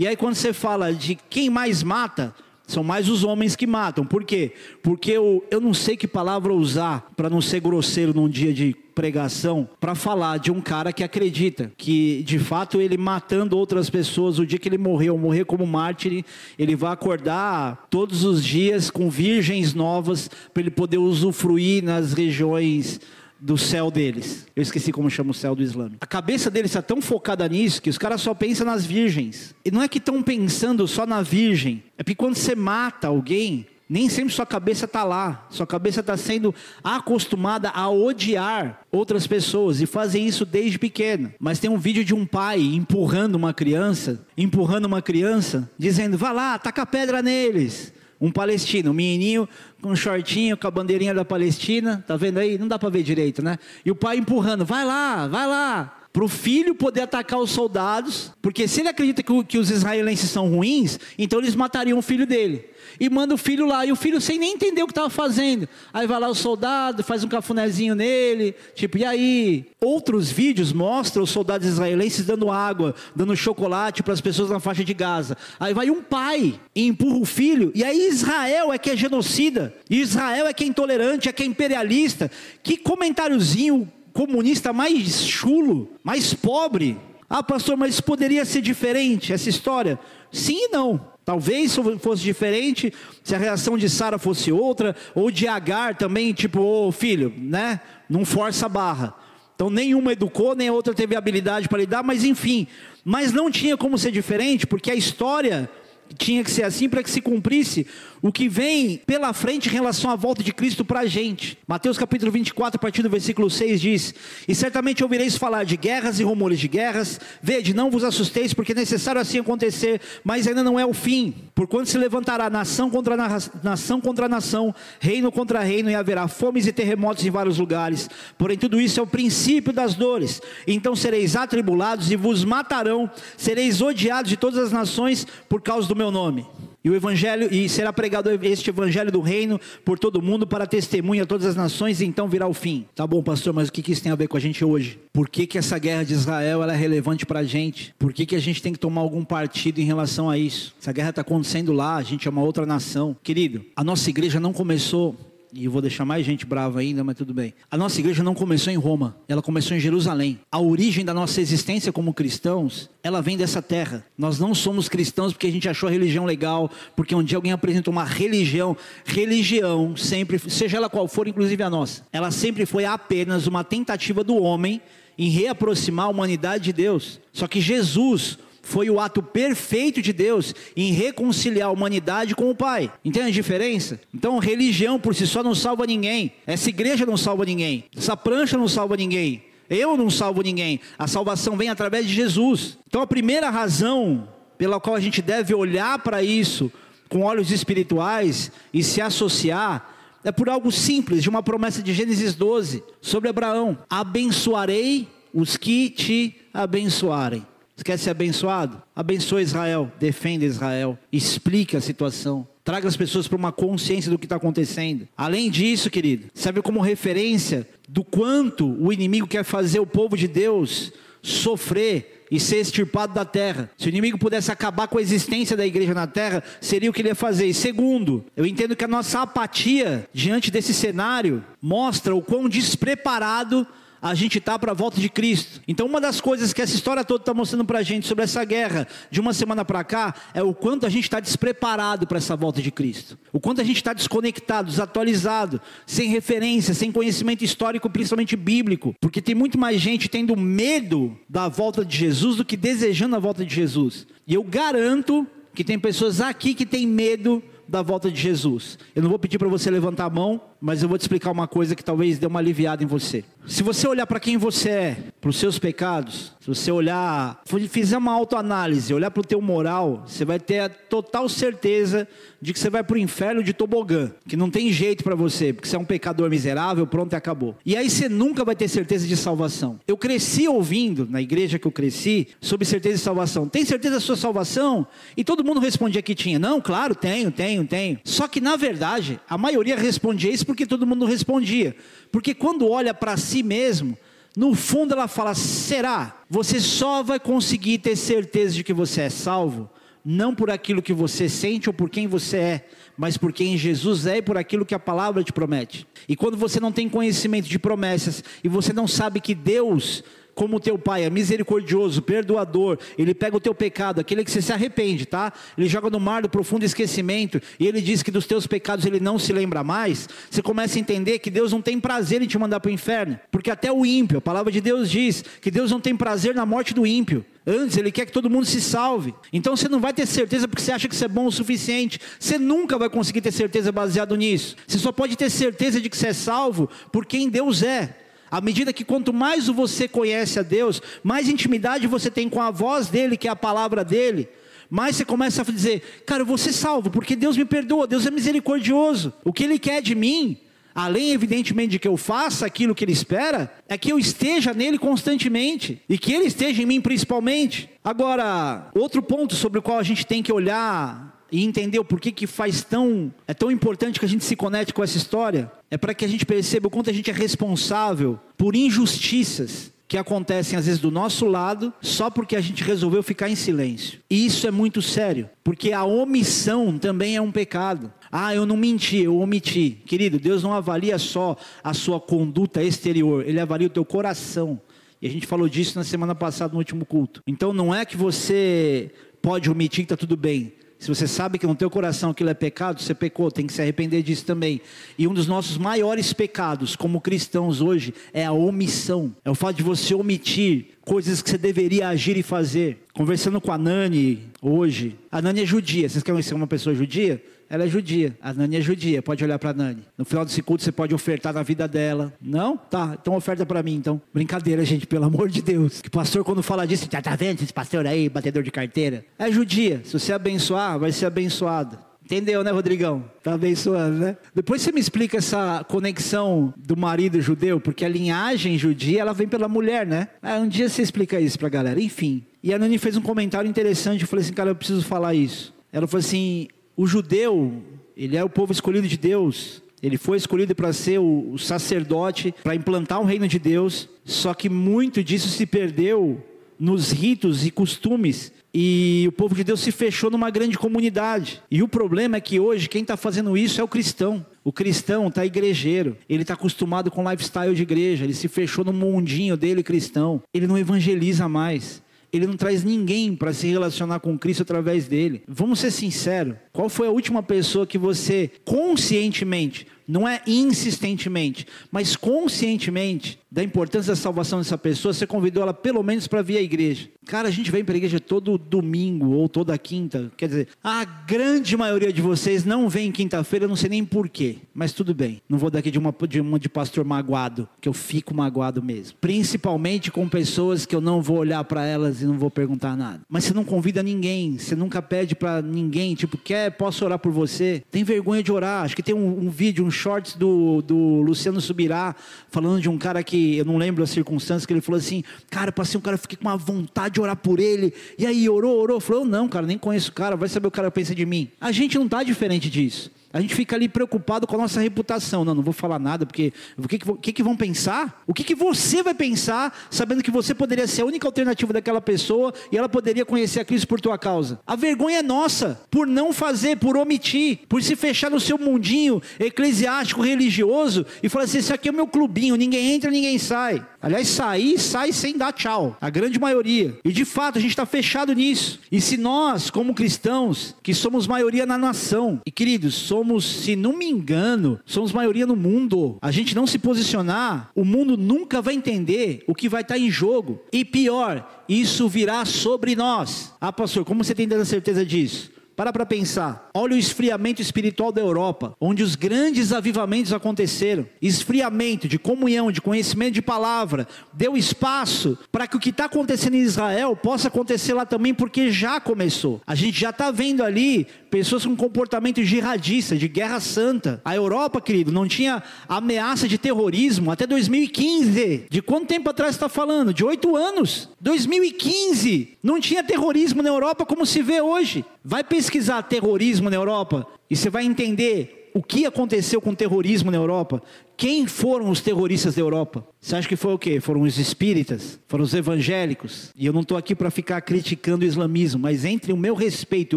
[0.00, 2.34] E aí quando você fala de quem mais mata,
[2.66, 4.02] são mais os homens que matam.
[4.02, 4.52] Por quê?
[4.82, 8.74] Porque eu, eu não sei que palavra usar para não ser grosseiro num dia de
[8.94, 14.38] pregação para falar de um cara que acredita que de fato ele matando outras pessoas,
[14.38, 16.24] o dia que ele morreu, morrer como mártir,
[16.58, 23.00] ele vai acordar todos os dias com virgens novas para ele poder usufruir nas regiões
[23.40, 24.46] do céu deles.
[24.54, 25.90] Eu esqueci como chama o céu do Islã.
[26.00, 29.54] A cabeça deles está tão focada nisso que os caras só pensam nas virgens.
[29.64, 31.82] E não é que estão pensando só na virgem.
[31.96, 35.48] É porque quando você mata alguém, nem sempre sua cabeça está lá.
[35.50, 41.34] Sua cabeça está sendo acostumada a odiar outras pessoas e fazem isso desde pequena.
[41.40, 46.30] Mas tem um vídeo de um pai empurrando uma criança, empurrando uma criança, dizendo: "Vá
[46.30, 47.92] lá, taca pedra neles".
[48.20, 49.48] Um palestino, um menininho
[49.80, 52.58] com um shortinho, com a bandeirinha da Palestina, tá vendo aí?
[52.58, 53.58] Não dá para ver direito, né?
[53.84, 55.99] E o pai empurrando, vai lá, vai lá.
[56.12, 60.30] Para o filho poder atacar os soldados, porque se ele acredita que, que os israelenses
[60.30, 62.64] são ruins, então eles matariam o filho dele
[62.98, 65.68] e manda o filho lá, e o filho sem nem entender o que estava fazendo.
[65.92, 69.66] Aí vai lá o soldado, faz um cafunézinho nele, tipo, e aí?
[69.80, 74.84] Outros vídeos mostram os soldados israelenses dando água, dando chocolate para as pessoas na faixa
[74.84, 75.36] de Gaza.
[75.58, 79.72] Aí vai um pai e empurra o filho, e aí Israel é que é genocida,
[79.88, 82.30] Israel é que é intolerante, é que é imperialista.
[82.62, 86.98] Que comentáriozinho comunista mais chulo, mais pobre.
[87.28, 89.98] Ah, pastor, mas poderia ser diferente essa história?
[90.32, 91.00] Sim e não.
[91.24, 92.92] Talvez fosse diferente
[93.22, 97.32] se a reação de Sara fosse outra, ou de Agar também, tipo, ô oh, filho,
[97.36, 97.80] né?
[98.08, 99.14] Não força a barra.
[99.54, 102.66] Então nenhuma educou, nem a outra teve habilidade para lidar, mas enfim.
[103.04, 105.70] Mas não tinha como ser diferente, porque a história
[106.16, 107.86] tinha que ser assim para que se cumprisse
[108.22, 111.56] o que vem pela frente em relação à volta de Cristo para a gente.
[111.66, 114.14] Mateus capítulo 24, a partir do versículo 6 diz:
[114.46, 117.18] E certamente ouvireis falar de guerras e rumores de guerras.
[117.42, 121.34] Vede, não vos assusteis, porque é necessário assim acontecer, mas ainda não é o fim.
[121.54, 123.16] Porquanto se levantará nação contra
[123.62, 128.08] nação contra nação, reino contra reino, e haverá fomes e terremotos em vários lugares.
[128.36, 130.42] Porém, tudo isso é o princípio das dores.
[130.66, 135.96] Então sereis atribulados e vos matarão, sereis odiados de todas as nações por causa do
[135.96, 136.46] meu nome.
[136.82, 141.24] E o evangelho e será pregado este evangelho do reino por todo mundo para testemunha
[141.24, 142.86] a todas as nações e então virá o fim.
[142.94, 144.98] Tá bom, pastor, mas o que, que isso tem a ver com a gente hoje?
[145.12, 147.94] Por que, que essa guerra de Israel é relevante para a gente?
[147.98, 150.74] Por que, que a gente tem que tomar algum partido em relação a isso?
[150.80, 153.14] Essa guerra está acontecendo lá, a gente é uma outra nação.
[153.22, 155.14] Querido, a nossa igreja não começou
[155.52, 157.54] e vou deixar mais gente brava ainda, mas tudo bem.
[157.70, 160.38] A nossa igreja não começou em Roma, ela começou em Jerusalém.
[160.50, 164.04] A origem da nossa existência como cristãos, ela vem dessa terra.
[164.16, 167.52] Nós não somos cristãos porque a gente achou a religião legal, porque um dia alguém
[167.52, 168.76] apresentou uma religião.
[169.04, 174.22] Religião sempre, seja ela qual for, inclusive a nossa, ela sempre foi apenas uma tentativa
[174.22, 174.80] do homem
[175.18, 177.20] em reaproximar a humanidade de Deus.
[177.32, 182.54] Só que Jesus foi o ato perfeito de Deus em reconciliar a humanidade com o
[182.54, 182.92] Pai.
[183.04, 184.00] Entende a diferença?
[184.14, 186.32] Então, religião por si só não salva ninguém.
[186.46, 187.84] Essa igreja não salva ninguém.
[187.96, 189.42] Essa prancha não salva ninguém.
[189.68, 190.80] Eu não salvo ninguém.
[190.98, 192.76] A salvação vem através de Jesus.
[192.86, 196.70] Então, a primeira razão pela qual a gente deve olhar para isso
[197.08, 202.34] com olhos espirituais e se associar é por algo simples, de uma promessa de Gênesis
[202.34, 207.46] 12 sobre Abraão: abençoarei os que te abençoarem.
[207.80, 208.82] Você quer ser abençoado?
[208.94, 212.46] Abençoe Israel, defenda Israel, explique a situação.
[212.62, 215.08] Traga as pessoas para uma consciência do que está acontecendo.
[215.16, 220.28] Além disso, querido, serve como referência do quanto o inimigo quer fazer o povo de
[220.28, 223.70] Deus sofrer e ser extirpado da terra.
[223.78, 227.00] Se o inimigo pudesse acabar com a existência da igreja na terra, seria o que
[227.00, 227.46] ele ia fazer.
[227.46, 233.66] E segundo, eu entendo que a nossa apatia diante desse cenário mostra o quão despreparado
[234.00, 235.60] a gente está para a volta de Cristo.
[235.66, 238.44] Então, uma das coisas que essa história toda está mostrando para a gente sobre essa
[238.44, 242.36] guerra de uma semana para cá é o quanto a gente está despreparado para essa
[242.36, 247.90] volta de Cristo, o quanto a gente está desconectado, desatualizado, sem referência, sem conhecimento histórico,
[247.90, 252.56] principalmente bíblico, porque tem muito mais gente tendo medo da volta de Jesus do que
[252.56, 254.06] desejando a volta de Jesus.
[254.26, 258.78] E eu garanto que tem pessoas aqui que têm medo da volta de Jesus.
[258.94, 261.48] Eu não vou pedir para você levantar a mão, mas eu vou te explicar uma
[261.48, 263.24] coisa que talvez dê uma aliviada em você.
[263.46, 267.96] Se você olhar para quem você é, para os seus pecados, se você olhar, fizer
[267.96, 272.06] uma autoanálise, olhar para o teu moral, você vai ter a total certeza
[272.40, 275.52] de que você vai para o inferno de tobogã, que não tem jeito para você,
[275.52, 277.56] porque você é um pecador miserável, pronto e acabou.
[277.64, 279.80] E aí você nunca vai ter certeza de salvação.
[279.86, 283.48] Eu cresci ouvindo, na igreja que eu cresci, sobre certeza de salvação.
[283.48, 284.86] Tem certeza da sua salvação?
[285.16, 286.38] E todo mundo respondia que tinha.
[286.38, 287.98] Não, claro, tenho, tenho, tenho.
[288.04, 291.76] Só que na verdade, a maioria respondia isso porque todo mundo respondia.
[292.10, 293.96] Porque quando olha para si mesmo,
[294.36, 296.24] no fundo ela fala: será?
[296.28, 299.70] Você só vai conseguir ter certeza de que você é salvo,
[300.04, 304.06] não por aquilo que você sente ou por quem você é, mas por quem Jesus
[304.06, 305.86] é e por aquilo que a palavra te promete.
[306.08, 310.02] E quando você não tem conhecimento de promessas e você não sabe que Deus
[310.40, 314.40] como o teu pai é misericordioso, perdoador, ele pega o teu pecado, aquele que você
[314.40, 315.34] se arrepende, tá?
[315.54, 318.98] Ele joga no mar do profundo esquecimento e ele diz que dos teus pecados ele
[318.98, 320.08] não se lembra mais.
[320.30, 323.20] Você começa a entender que Deus não tem prazer em te mandar para o inferno,
[323.30, 326.46] porque até o ímpio, a palavra de Deus diz que Deus não tem prazer na
[326.46, 327.22] morte do ímpio.
[327.46, 329.14] Antes, ele quer que todo mundo se salve.
[329.30, 332.00] Então você não vai ter certeza porque você acha que você é bom o suficiente.
[332.18, 334.56] Você nunca vai conseguir ter certeza baseado nisso.
[334.66, 337.94] Você só pode ter certeza de que você é salvo por quem Deus é.
[338.30, 342.50] À medida que quanto mais você conhece a Deus, mais intimidade você tem com a
[342.50, 344.28] voz dele, que é a palavra dele,
[344.70, 348.06] mais você começa a dizer: Cara, eu vou ser salvo, porque Deus me perdoa, Deus
[348.06, 349.12] é misericordioso.
[349.24, 350.38] O que Ele quer de mim,
[350.72, 354.78] além evidentemente de que eu faça aquilo que Ele espera, é que eu esteja nele
[354.78, 357.68] constantemente e que Ele esteja em mim principalmente.
[357.82, 362.10] Agora, outro ponto sobre o qual a gente tem que olhar e entender o porquê
[362.10, 365.76] que faz tão é tão importante que a gente se conecte com essa história, é
[365.76, 370.56] para que a gente perceba o quanto a gente é responsável por injustiças que acontecem
[370.56, 373.98] às vezes do nosso lado, só porque a gente resolveu ficar em silêncio.
[374.08, 377.92] E isso é muito sério, porque a omissão também é um pecado.
[378.10, 379.82] Ah, eu não menti, eu omiti.
[379.84, 384.60] Querido, Deus não avalia só a sua conduta exterior, ele avalia o teu coração.
[385.02, 387.20] E a gente falou disso na semana passada no último culto.
[387.26, 390.52] Então não é que você pode omitir que está tudo bem.
[390.80, 393.60] Se você sabe que no teu coração aquilo é pecado, você pecou, tem que se
[393.60, 394.62] arrepender disso também.
[394.98, 399.14] E um dos nossos maiores pecados como cristãos hoje é a omissão.
[399.22, 402.78] É o fato de você omitir coisas que você deveria agir e fazer.
[402.94, 405.86] Conversando com a Nani hoje, a Nani é judia.
[405.86, 407.22] Vocês querem conhecer uma pessoa judia?
[407.50, 408.16] Ela é judia.
[408.22, 409.02] A Nani é judia.
[409.02, 409.82] Pode olhar para a Nani.
[409.98, 412.12] No final desse culto você pode ofertar na vida dela.
[412.22, 412.56] Não?
[412.56, 412.96] Tá.
[413.00, 414.00] Então oferta para mim, então.
[414.14, 415.82] Brincadeira, gente, pelo amor de Deus.
[415.82, 419.04] Que pastor quando fala disso, tá, tá vendo esse pastor aí, batedor de carteira?
[419.18, 419.80] É judia.
[419.84, 421.76] Se você abençoar, vai ser abençoado.
[422.04, 423.04] Entendeu, né, Rodrigão?
[423.22, 424.16] Tá abençoando, né?
[424.34, 429.28] Depois você me explica essa conexão do marido judeu, porque a linhagem judia, ela vem
[429.28, 430.08] pela mulher, né?
[430.20, 431.80] Ah, um dia você explica isso pra galera.
[431.80, 432.24] Enfim.
[432.42, 435.54] E a Nani fez um comentário interessante, eu falei assim, cara, eu preciso falar isso.
[435.72, 436.48] Ela falou assim,
[436.80, 437.62] o judeu,
[437.94, 439.62] ele é o povo escolhido de Deus.
[439.82, 443.86] Ele foi escolhido para ser o, sacerdote, para implantar o reino de Deus.
[444.02, 446.24] Só que muito disso se perdeu
[446.58, 448.32] nos ritos e costumes.
[448.52, 451.42] E o povo de Deus se fechou numa grande comunidade.
[451.50, 454.24] E o problema é que hoje quem está fazendo isso é o cristão.
[454.42, 458.72] O cristão está igrejeiro, ele está acostumado com lifestyle de igreja, ele se fechou no
[458.72, 464.18] mundinho dele cristão, ele não evangeliza mais ele não traz ninguém para se relacionar com
[464.18, 465.22] Cristo através dele.
[465.28, 471.96] Vamos ser sinceros: qual foi a última pessoa que você conscientemente, não é insistentemente, mas
[471.96, 476.42] conscientemente, da importância da salvação dessa pessoa, você convidou ela pelo menos para vir à
[476.42, 476.88] igreja?
[477.06, 480.12] Cara, a gente vem para a igreja todo domingo ou toda quinta.
[480.16, 484.36] Quer dizer, a grande maioria de vocês não vem quinta-feira, eu não sei nem porquê.
[484.54, 485.20] Mas tudo bem.
[485.28, 488.96] Não vou daqui de uma, de uma de pastor magoado, que eu fico magoado mesmo.
[489.00, 493.00] Principalmente com pessoas que eu não vou olhar para elas e não vou perguntar nada.
[493.08, 497.10] Mas você não convida ninguém, você nunca pede para ninguém, tipo, quer, posso orar por
[497.10, 497.62] você?
[497.70, 498.64] Tem vergonha de orar.
[498.64, 501.94] Acho que tem um, um vídeo, um shorts do, do Luciano Subirá,
[502.28, 505.50] falando de um cara que, eu não lembro as circunstâncias, que ele falou assim: Cara,
[505.50, 507.72] passei um cara, fiquei com uma vontade de orar por ele.
[507.98, 508.80] E aí, orou, orou.
[508.80, 511.30] Falou: Não, cara, nem conheço o cara, vai saber o cara pensa de mim.
[511.40, 512.90] A gente não está diferente disso.
[513.12, 515.24] A gente fica ali preocupado com a nossa reputação.
[515.24, 518.02] Não, não vou falar nada, porque o que, que, que vão pensar?
[518.06, 521.80] O que, que você vai pensar, sabendo que você poderia ser a única alternativa daquela
[521.80, 524.40] pessoa e ela poderia conhecer a Cristo por tua causa?
[524.46, 529.02] A vergonha é nossa, por não fazer, por omitir, por se fechar no seu mundinho
[529.18, 533.64] eclesiástico, religioso e falar assim: esse aqui é o meu clubinho, ninguém entra, ninguém sai.
[533.82, 535.76] Aliás, sair, sai sem dar tchau.
[535.80, 536.78] A grande maioria.
[536.84, 538.60] E de fato, a gente está fechado nisso.
[538.70, 543.76] E se nós, como cristãos, que somos maioria na nação, e queridos, somos, se não
[543.76, 548.54] me engano, somos maioria no mundo, a gente não se posicionar, o mundo nunca vai
[548.54, 550.40] entender o que vai estar tá em jogo.
[550.52, 553.32] E pior, isso virá sobre nós.
[553.40, 555.30] Ah, pastor, como você tem dado certeza disso?
[555.60, 556.48] Para para pensar.
[556.54, 560.86] Olha o esfriamento espiritual da Europa, onde os grandes avivamentos aconteceram.
[561.02, 566.34] Esfriamento de comunhão, de conhecimento de palavra, deu espaço para que o que está acontecendo
[566.34, 569.42] em Israel possa acontecer lá também, porque já começou.
[569.46, 574.00] A gente já está vendo ali pessoas com comportamento jihadista, de guerra santa.
[574.02, 578.46] A Europa, querido, não tinha ameaça de terrorismo até 2015.
[578.48, 579.92] De quanto tempo atrás está falando?
[579.92, 580.88] De oito anos.
[581.00, 582.38] 2015.
[582.42, 584.84] Não tinha terrorismo na Europa como se vê hoje.
[585.04, 585.49] Vai pesquisar
[585.88, 590.62] terrorismo na Europa e você vai entender o que aconteceu com o terrorismo na Europa.
[590.96, 592.86] Quem foram os terroristas da Europa?
[593.00, 593.80] Você acha que foi o quê?
[593.80, 594.98] Foram os espíritas?
[595.06, 596.30] Foram os evangélicos?
[596.36, 599.94] E eu não estou aqui para ficar criticando o islamismo, mas entre o meu respeito
[599.94, 599.96] e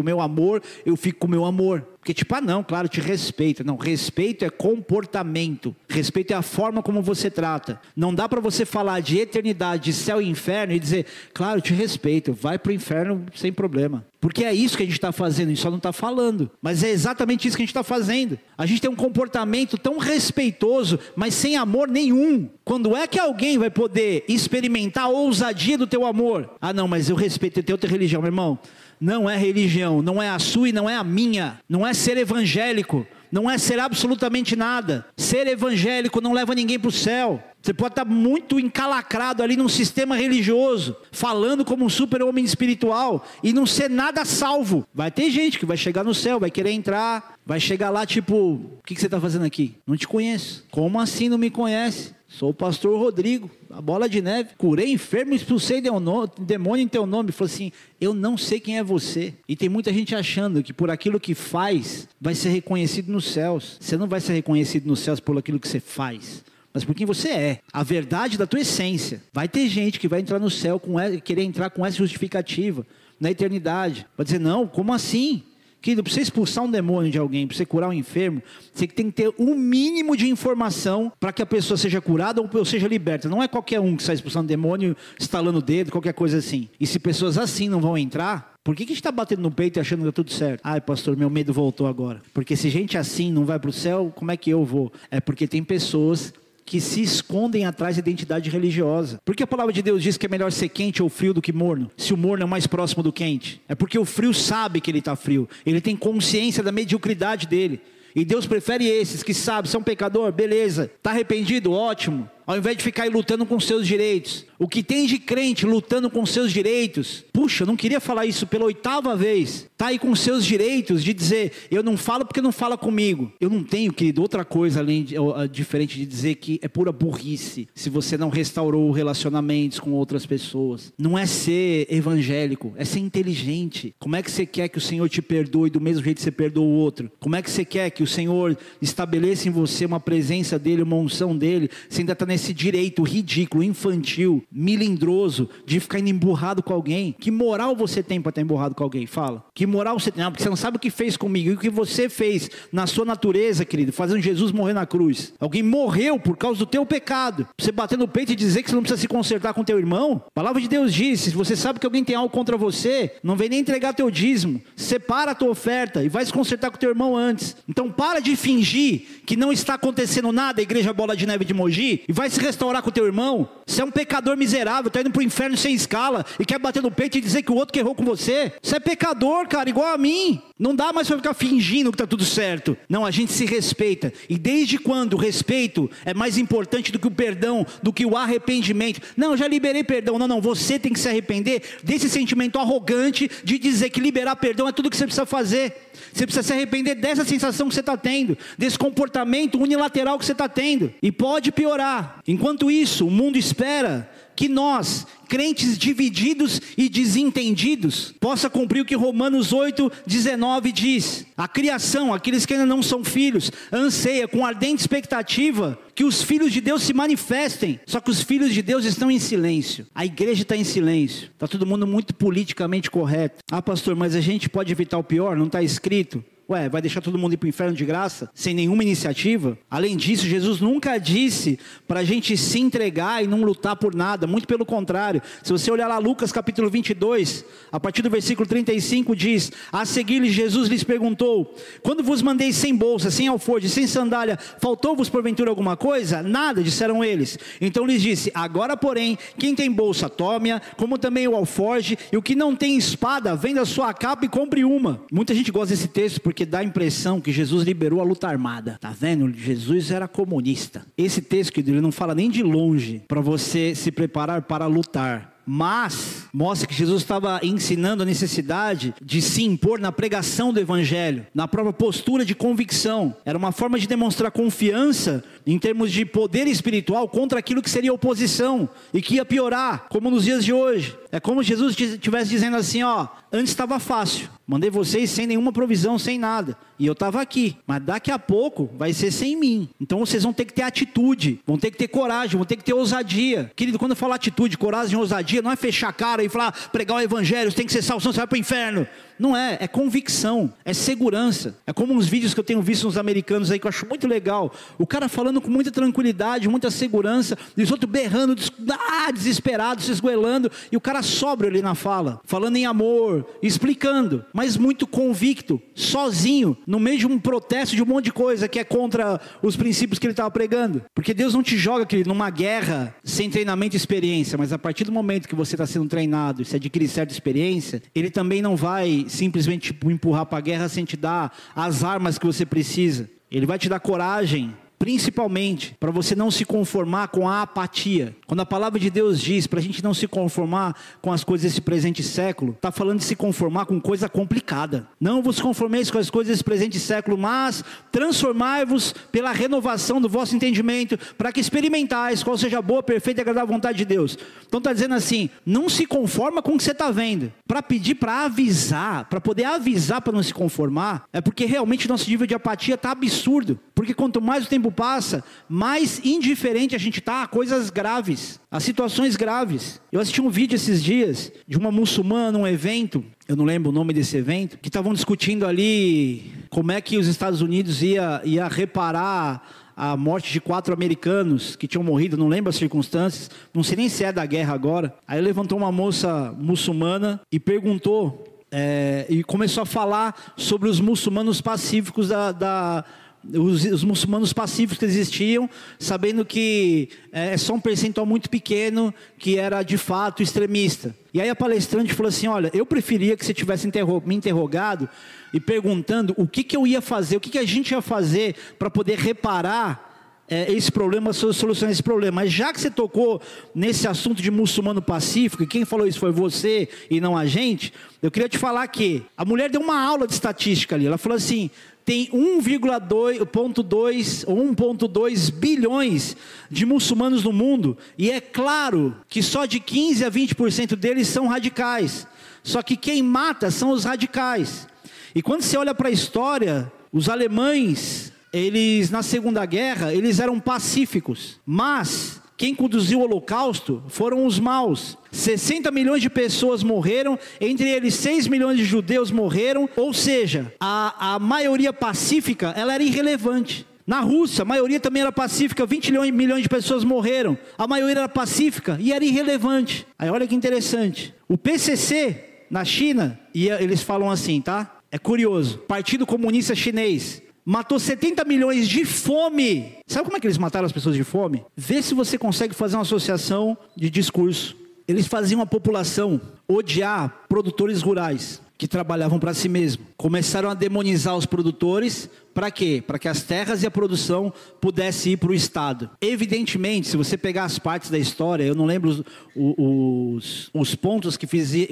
[0.00, 1.86] o meu amor, eu fico com o meu amor.
[2.04, 3.64] Porque, tipo, ah, não, claro, te respeito.
[3.64, 5.74] Não, respeito é comportamento.
[5.88, 7.80] Respeito é a forma como você trata.
[7.96, 11.72] Não dá para você falar de eternidade, de céu e inferno e dizer, claro, te
[11.72, 14.04] respeito, vai para o inferno sem problema.
[14.20, 16.50] Porque é isso que a gente está fazendo, a gente só não está falando.
[16.60, 18.38] Mas é exatamente isso que a gente está fazendo.
[18.56, 22.50] A gente tem um comportamento tão respeitoso, mas sem amor nenhum.
[22.66, 26.50] Quando é que alguém vai poder experimentar a ousadia do teu amor?
[26.60, 28.58] Ah, não, mas eu respeito, tem outra religião, meu irmão
[29.04, 32.16] não é religião, não é a sua e não é a minha, não é ser
[32.16, 35.04] evangélico, não é ser absolutamente nada.
[35.14, 37.42] Ser evangélico não leva ninguém para o céu.
[37.64, 43.54] Você pode estar muito encalacrado ali num sistema religioso, falando como um super-homem espiritual e
[43.54, 44.86] não ser nada salvo.
[44.94, 48.34] Vai ter gente que vai chegar no céu, vai querer entrar, vai chegar lá tipo:
[48.34, 49.76] o que, você está fazendo aqui?
[49.86, 50.62] Não te conheço.
[50.70, 52.12] Como assim não me conhece?
[52.28, 54.50] Sou o pastor Rodrigo, a bola de neve.
[54.58, 57.32] Curei enfermo, expulsei demônio em teu nome.
[57.32, 59.32] Falou assim: Eu não sei quem é você.
[59.48, 63.78] E tem muita gente achando que por aquilo que faz, vai ser reconhecido nos céus.
[63.80, 66.44] Você não vai ser reconhecido nos céus por aquilo que você faz
[66.74, 69.22] mas por quem você é, a verdade da tua essência.
[69.32, 72.84] Vai ter gente que vai entrar no céu com querer entrar com essa justificativa
[73.20, 74.04] na eternidade.
[74.16, 75.44] Vai dizer: "Não, como assim?
[75.84, 79.10] Querido, para você expulsar um demônio de alguém, para você curar um enfermo, você tem
[79.10, 83.28] que ter um mínimo de informação para que a pessoa seja curada ou seja liberta.
[83.28, 86.70] Não é qualquer um que sai expulsando demônio, estalando o dedo, qualquer coisa assim.
[86.80, 89.50] E se pessoas assim não vão entrar, por que, que a gente está batendo no
[89.50, 90.62] peito e achando que está tudo certo?
[90.64, 92.22] Ai, pastor, meu medo voltou agora.
[92.32, 94.90] Porque se gente assim não vai para o céu, como é que eu vou?
[95.10, 96.32] É porque tem pessoas
[96.64, 99.20] que se escondem atrás da identidade religiosa.
[99.24, 101.52] Porque a palavra de Deus diz que é melhor ser quente ou frio do que
[101.52, 103.60] morno, se o morno é mais próximo do quente.
[103.68, 107.80] É porque o frio sabe que ele está frio, ele tem consciência da mediocridade dele.
[108.16, 110.84] E Deus prefere esses que sabem, são pecador, beleza.
[110.84, 111.72] Está arrependido?
[111.72, 114.44] Ótimo ao invés de ficar lutando com seus direitos.
[114.58, 118.46] O que tem de crente lutando com seus direitos, puxa, eu não queria falar isso
[118.46, 122.52] pela oitava vez, tá aí com seus direitos de dizer, eu não falo porque não
[122.52, 123.32] fala comigo.
[123.40, 125.16] Eu não tenho, querido, outra coisa além de,
[125.50, 130.92] diferente de dizer que é pura burrice se você não restaurou relacionamentos com outras pessoas.
[130.96, 133.94] Não é ser evangélico, é ser inteligente.
[133.98, 136.30] Como é que você quer que o Senhor te perdoe do mesmo jeito que você
[136.30, 137.10] perdoa o outro?
[137.18, 140.96] Como é que você quer que o Senhor estabeleça em você uma presença dele, uma
[140.96, 146.74] unção dele, você ainda está nesse direito ridículo, infantil, milindroso de ficar indo emburrado com
[146.74, 147.14] alguém.
[147.18, 149.06] Que moral você tem para estar emburrado com alguém?
[149.06, 149.44] Fala.
[149.54, 150.24] Que moral você tem?
[150.24, 153.04] Porque você não sabe o que fez comigo e o que você fez na sua
[153.04, 155.32] natureza, querido, fazendo Jesus morrer na cruz.
[155.38, 157.46] Alguém morreu por causa do teu pecado.
[157.56, 160.20] Você bater no peito e dizer que você não precisa se consertar com teu irmão?
[160.26, 163.36] A palavra de Deus diz: se você sabe que alguém tem algo contra você, não
[163.36, 164.60] vem nem entregar teu dízimo.
[164.74, 167.56] Separa a tua oferta e vai se consertar com teu irmão antes.
[167.68, 172.02] Então para de fingir que não está acontecendo nada, igreja Bola de Neve de Mogi,
[172.08, 173.48] e vai vai se restaurar com teu irmão?
[173.66, 176.82] Você é um pecador miserável, está indo para o inferno sem escala e quer bater
[176.82, 178.52] no peito e dizer que o outro que errou com você.
[178.62, 180.40] Você é pecador, cara, igual a mim.
[180.58, 182.76] Não dá mais para ficar fingindo que está tudo certo.
[182.88, 184.12] Não, a gente se respeita.
[184.28, 188.16] E desde quando o respeito é mais importante do que o perdão, do que o
[188.16, 189.00] arrependimento?
[189.16, 190.18] Não, já liberei perdão.
[190.18, 194.68] Não, não, você tem que se arrepender desse sentimento arrogante de dizer que liberar perdão
[194.68, 195.90] é tudo que você precisa fazer.
[196.12, 200.32] Você precisa se arrepender dessa sensação que você está tendo, desse comportamento unilateral que você
[200.32, 200.92] está tendo.
[201.02, 202.13] E pode piorar.
[202.26, 208.96] Enquanto isso, o mundo espera que nós, crentes divididos e desentendidos, possa cumprir o que
[208.96, 211.26] Romanos 8, 19 diz.
[211.36, 216.52] A criação, aqueles que ainda não são filhos, anseia com ardente expectativa que os filhos
[216.52, 217.80] de Deus se manifestem.
[217.86, 219.86] Só que os filhos de Deus estão em silêncio.
[219.94, 221.30] A igreja está em silêncio.
[221.32, 223.36] Está todo mundo muito politicamente correto.
[223.50, 225.36] Ah, pastor, mas a gente pode evitar o pior?
[225.36, 226.24] Não está escrito.
[226.46, 229.56] Ué, vai deixar todo mundo ir para o inferno de graça, sem nenhuma iniciativa?
[229.70, 234.26] Além disso, Jesus nunca disse para a gente se entregar e não lutar por nada,
[234.26, 235.22] muito pelo contrário.
[235.42, 240.30] Se você olhar lá Lucas capítulo 22, a partir do versículo 35 diz: A seguir-lhe
[240.30, 245.78] Jesus lhes perguntou: Quando vos mandei sem bolsa, sem alforje, sem sandália, faltou-vos porventura alguma
[245.78, 246.22] coisa?
[246.22, 247.38] Nada, disseram eles.
[247.58, 252.22] Então lhes disse: Agora, porém, quem tem bolsa, tome-a, como também o alforje, e o
[252.22, 255.00] que não tem espada, venda sua capa e compre uma.
[255.10, 258.26] Muita gente gosta desse texto porque porque dá a impressão que Jesus liberou a luta
[258.26, 258.76] armada.
[258.80, 259.32] Tá vendo?
[259.32, 260.84] Jesus era comunista.
[260.98, 266.26] Esse texto, ele não fala nem de longe para você se preparar para lutar mas
[266.32, 271.46] mostra que Jesus estava ensinando a necessidade de se impor na pregação do Evangelho, na
[271.46, 273.16] própria postura de convicção.
[273.24, 277.92] Era uma forma de demonstrar confiança em termos de poder espiritual contra aquilo que seria
[277.92, 280.96] oposição e que ia piorar, como nos dias de hoje.
[281.12, 285.98] É como Jesus estivesse dizendo assim: ó, antes estava fácil, mandei vocês sem nenhuma provisão,
[285.98, 289.68] sem nada, e eu estava aqui, mas daqui a pouco vai ser sem mim.
[289.80, 292.64] Então vocês vão ter que ter atitude, vão ter que ter coragem, vão ter que
[292.64, 293.50] ter ousadia.
[293.54, 296.52] Querido, quando eu falo atitude, coragem e ousadia, não é fechar a cara e falar,
[296.70, 298.86] pregar o evangelho, tem que ser salvo, senão você vai para o inferno.
[299.18, 301.56] Não é, é convicção, é segurança.
[301.66, 304.06] É como uns vídeos que eu tenho visto nos americanos aí que eu acho muito
[304.06, 304.52] legal.
[304.78, 308.34] O cara falando com muita tranquilidade, muita segurança, e os outros berrando,
[308.70, 314.24] ah, desesperados, se esgoelando, e o cara sóbrio ali na fala, falando em amor, explicando,
[314.32, 318.58] mas muito convicto, sozinho, no meio de um protesto de um monte de coisa que
[318.58, 320.82] é contra os princípios que ele estava pregando.
[320.94, 324.84] Porque Deus não te joga, querido, numa guerra sem treinamento e experiência, mas a partir
[324.84, 328.56] do momento que você está sendo treinado e se adquirir certa experiência, ele também não
[328.56, 333.08] vai simplesmente empurrar para a guerra sem te dar as armas que você precisa.
[333.30, 338.16] Ele vai te dar coragem principalmente para você não se conformar com a apatia.
[338.26, 341.50] Quando a palavra de Deus diz para a gente não se conformar com as coisas
[341.50, 344.86] desse presente século, está falando de se conformar com coisa complicada.
[345.00, 350.36] Não vos conformeis com as coisas desse presente século, mas transformai-vos pela renovação do vosso
[350.36, 354.18] entendimento, para que experimentais qual seja a boa, perfeita e agradável vontade de Deus.
[354.46, 357.32] Então está dizendo assim: não se conforma com o que você está vendo.
[357.46, 362.08] Para pedir, para avisar, para poder avisar para não se conformar, é porque realmente nosso
[362.08, 363.58] nível de apatia está absurdo.
[363.74, 368.60] Porque quanto mais o tempo passa, mais indiferente a gente está a coisas graves, a
[368.60, 369.80] situações graves.
[369.90, 373.74] Eu assisti um vídeo esses dias de uma muçulmana, um evento, eu não lembro o
[373.74, 378.48] nome desse evento, que estavam discutindo ali como é que os Estados Unidos ia, ia
[378.48, 379.42] reparar
[379.76, 383.88] a morte de quatro americanos que tinham morrido, não lembro as circunstâncias, não sei nem
[383.88, 384.94] se é da guerra agora.
[385.06, 391.40] Aí levantou uma moça muçulmana e perguntou, é, e começou a falar sobre os muçulmanos
[391.40, 392.84] pacíficos da, da
[393.32, 395.48] os, os, muçulmanos pacíficos que existiam,
[395.78, 400.94] sabendo que é, é só um percentual muito pequeno que era de fato extremista.
[401.12, 404.88] E aí a palestrante falou assim: Olha, eu preferia que você tivesse interro me interrogado
[405.32, 408.34] e perguntando o que, que eu ia fazer, o que, que a gente ia fazer
[408.58, 409.92] para poder reparar
[410.28, 412.22] é, esse problema, solucionar esse problema.
[412.22, 413.20] Mas já que você tocou
[413.54, 417.72] nesse assunto de muçulmano pacífico, e quem falou isso foi você e não a gente,
[418.02, 420.86] eu queria te falar que a mulher deu uma aula de estatística ali.
[420.86, 421.50] Ela falou assim:
[421.84, 426.16] tem 1,2 ou 1,2 bilhões
[426.50, 431.26] de muçulmanos no mundo, e é claro que só de 15 a 20% deles são
[431.26, 432.06] radicais.
[432.42, 434.68] Só que quem mata são os radicais.
[435.14, 440.40] E quando você olha para a história, os alemães, eles na Segunda Guerra, eles eram
[440.40, 444.98] pacíficos, mas quem conduziu o holocausto foram os maus.
[445.12, 451.14] 60 milhões de pessoas morreram, entre eles 6 milhões de judeus morreram, ou seja, a,
[451.14, 453.66] a maioria pacífica ela era irrelevante.
[453.86, 458.08] Na Rússia, a maioria também era pacífica, 20 milhões de pessoas morreram, a maioria era
[458.08, 459.86] pacífica e era irrelevante.
[459.98, 461.14] Aí olha que interessante.
[461.28, 464.78] O PCC na China, e eles falam assim, tá?
[464.90, 465.58] É curioso.
[465.66, 469.74] Partido Comunista Chinês matou 70 milhões de fome.
[469.86, 471.44] Sabe como é que eles mataram as pessoas de fome?
[471.56, 474.56] Vê se você consegue fazer uma associação de discurso.
[474.86, 479.84] Eles faziam a população odiar produtores rurais que trabalhavam para si mesmo.
[479.94, 482.82] Começaram a demonizar os produtores, para quê?
[482.84, 485.90] Para que as terras e a produção pudessem ir para o Estado.
[486.00, 489.02] Evidentemente, se você pegar as partes da história, eu não lembro os,
[489.36, 491.26] os, os pontos que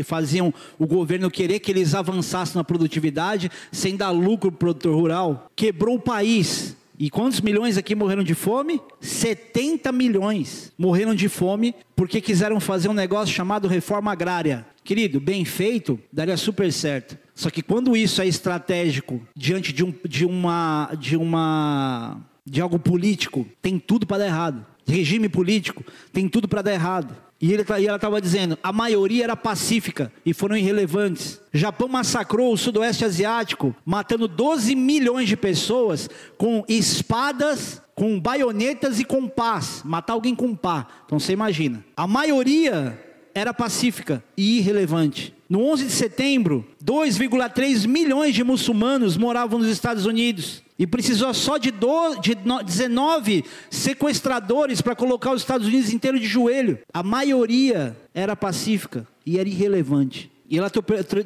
[0.05, 4.95] faziam o governo querer que eles avançassem na produtividade sem dar lucro para o produtor
[4.95, 8.83] rural, quebrou o país e quantos milhões aqui morreram de fome?
[9.01, 14.67] 70 milhões morreram de fome porque quiseram fazer um negócio chamado reforma agrária.
[14.85, 17.17] Querido, bem feito, daria super certo.
[17.35, 22.79] Só que quando isso é estratégico diante de, um, de uma de uma de algo
[22.79, 24.67] político, tem tudo para dar errado.
[24.87, 27.17] regime político, tem tudo para dar errado.
[27.41, 31.41] E, ele, e ela estava dizendo: a maioria era pacífica e foram irrelevantes.
[31.53, 36.09] Japão massacrou o sudoeste asiático, matando 12 milhões de pessoas
[36.39, 39.83] com espadas, com baionetas e com pás.
[39.85, 40.87] Matar alguém com pá.
[41.05, 41.85] Então você imagina.
[41.97, 45.35] A maioria era pacífica e irrelevante.
[45.49, 50.63] No 11 de setembro, 2,3 milhões de muçulmanos moravam nos Estados Unidos.
[50.79, 56.79] E precisou só de, de 19 sequestradores para colocar os Estados Unidos inteiro de joelho.
[56.93, 60.33] A maioria era pacífica e era irrelevante.
[60.53, 60.71] E ela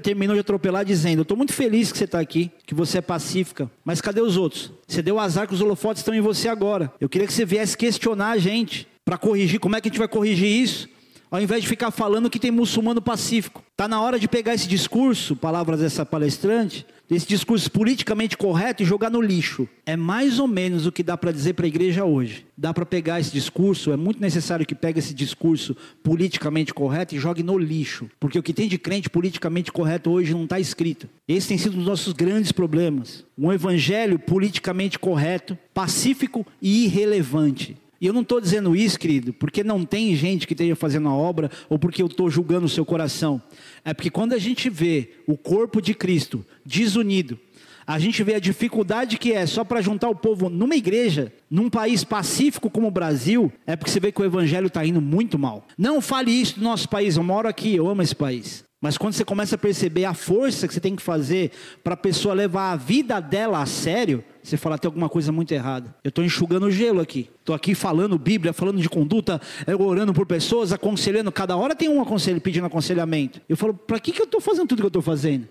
[0.02, 3.00] terminou de atropelar dizendo: Eu estou muito feliz que você está aqui, que você é
[3.00, 4.70] pacífica, mas cadê os outros?
[4.86, 6.92] Você deu azar que os holofotes estão em você agora.
[7.00, 9.58] Eu queria que você viesse questionar a gente para corrigir.
[9.58, 10.88] Como é que a gente vai corrigir isso?
[11.30, 13.62] Ao invés de ficar falando que tem muçulmano pacífico.
[13.72, 18.86] Está na hora de pegar esse discurso, palavras dessa palestrante, esse discurso politicamente correto e
[18.86, 19.68] jogar no lixo.
[19.84, 22.46] É mais ou menos o que dá para dizer para a igreja hoje.
[22.56, 27.18] Dá para pegar esse discurso, é muito necessário que pegue esse discurso politicamente correto e
[27.18, 28.10] jogue no lixo.
[28.18, 31.08] Porque o que tem de crente politicamente correto hoje não está escrito.
[31.28, 33.24] Esse tem sido um dos nossos grandes problemas.
[33.38, 37.76] Um evangelho politicamente correto, pacífico e irrelevante.
[38.00, 41.14] E eu não estou dizendo isso, querido, porque não tem gente que esteja fazendo a
[41.14, 43.40] obra ou porque eu estou julgando o seu coração.
[43.84, 47.38] É porque quando a gente vê o corpo de Cristo desunido,
[47.86, 51.70] a gente vê a dificuldade que é só para juntar o povo numa igreja, num
[51.70, 55.38] país pacífico como o Brasil, é porque você vê que o evangelho está indo muito
[55.38, 55.64] mal.
[55.78, 58.66] Não fale isso do nosso país, eu moro aqui, eu amo esse país.
[58.80, 61.50] Mas quando você começa a perceber a força que você tem que fazer
[61.82, 65.52] para a pessoa levar a vida dela a sério, você fala, tem alguma coisa muito
[65.52, 65.94] errada.
[66.04, 67.30] Eu estou enxugando o gelo aqui.
[67.38, 69.40] Estou aqui falando Bíblia, falando de conduta,
[69.78, 71.32] orando por pessoas, aconselhando.
[71.32, 73.40] Cada hora tem um aconselho, pedindo aconselhamento.
[73.48, 75.48] Eu falo, para que, que eu estou fazendo tudo que eu estou fazendo?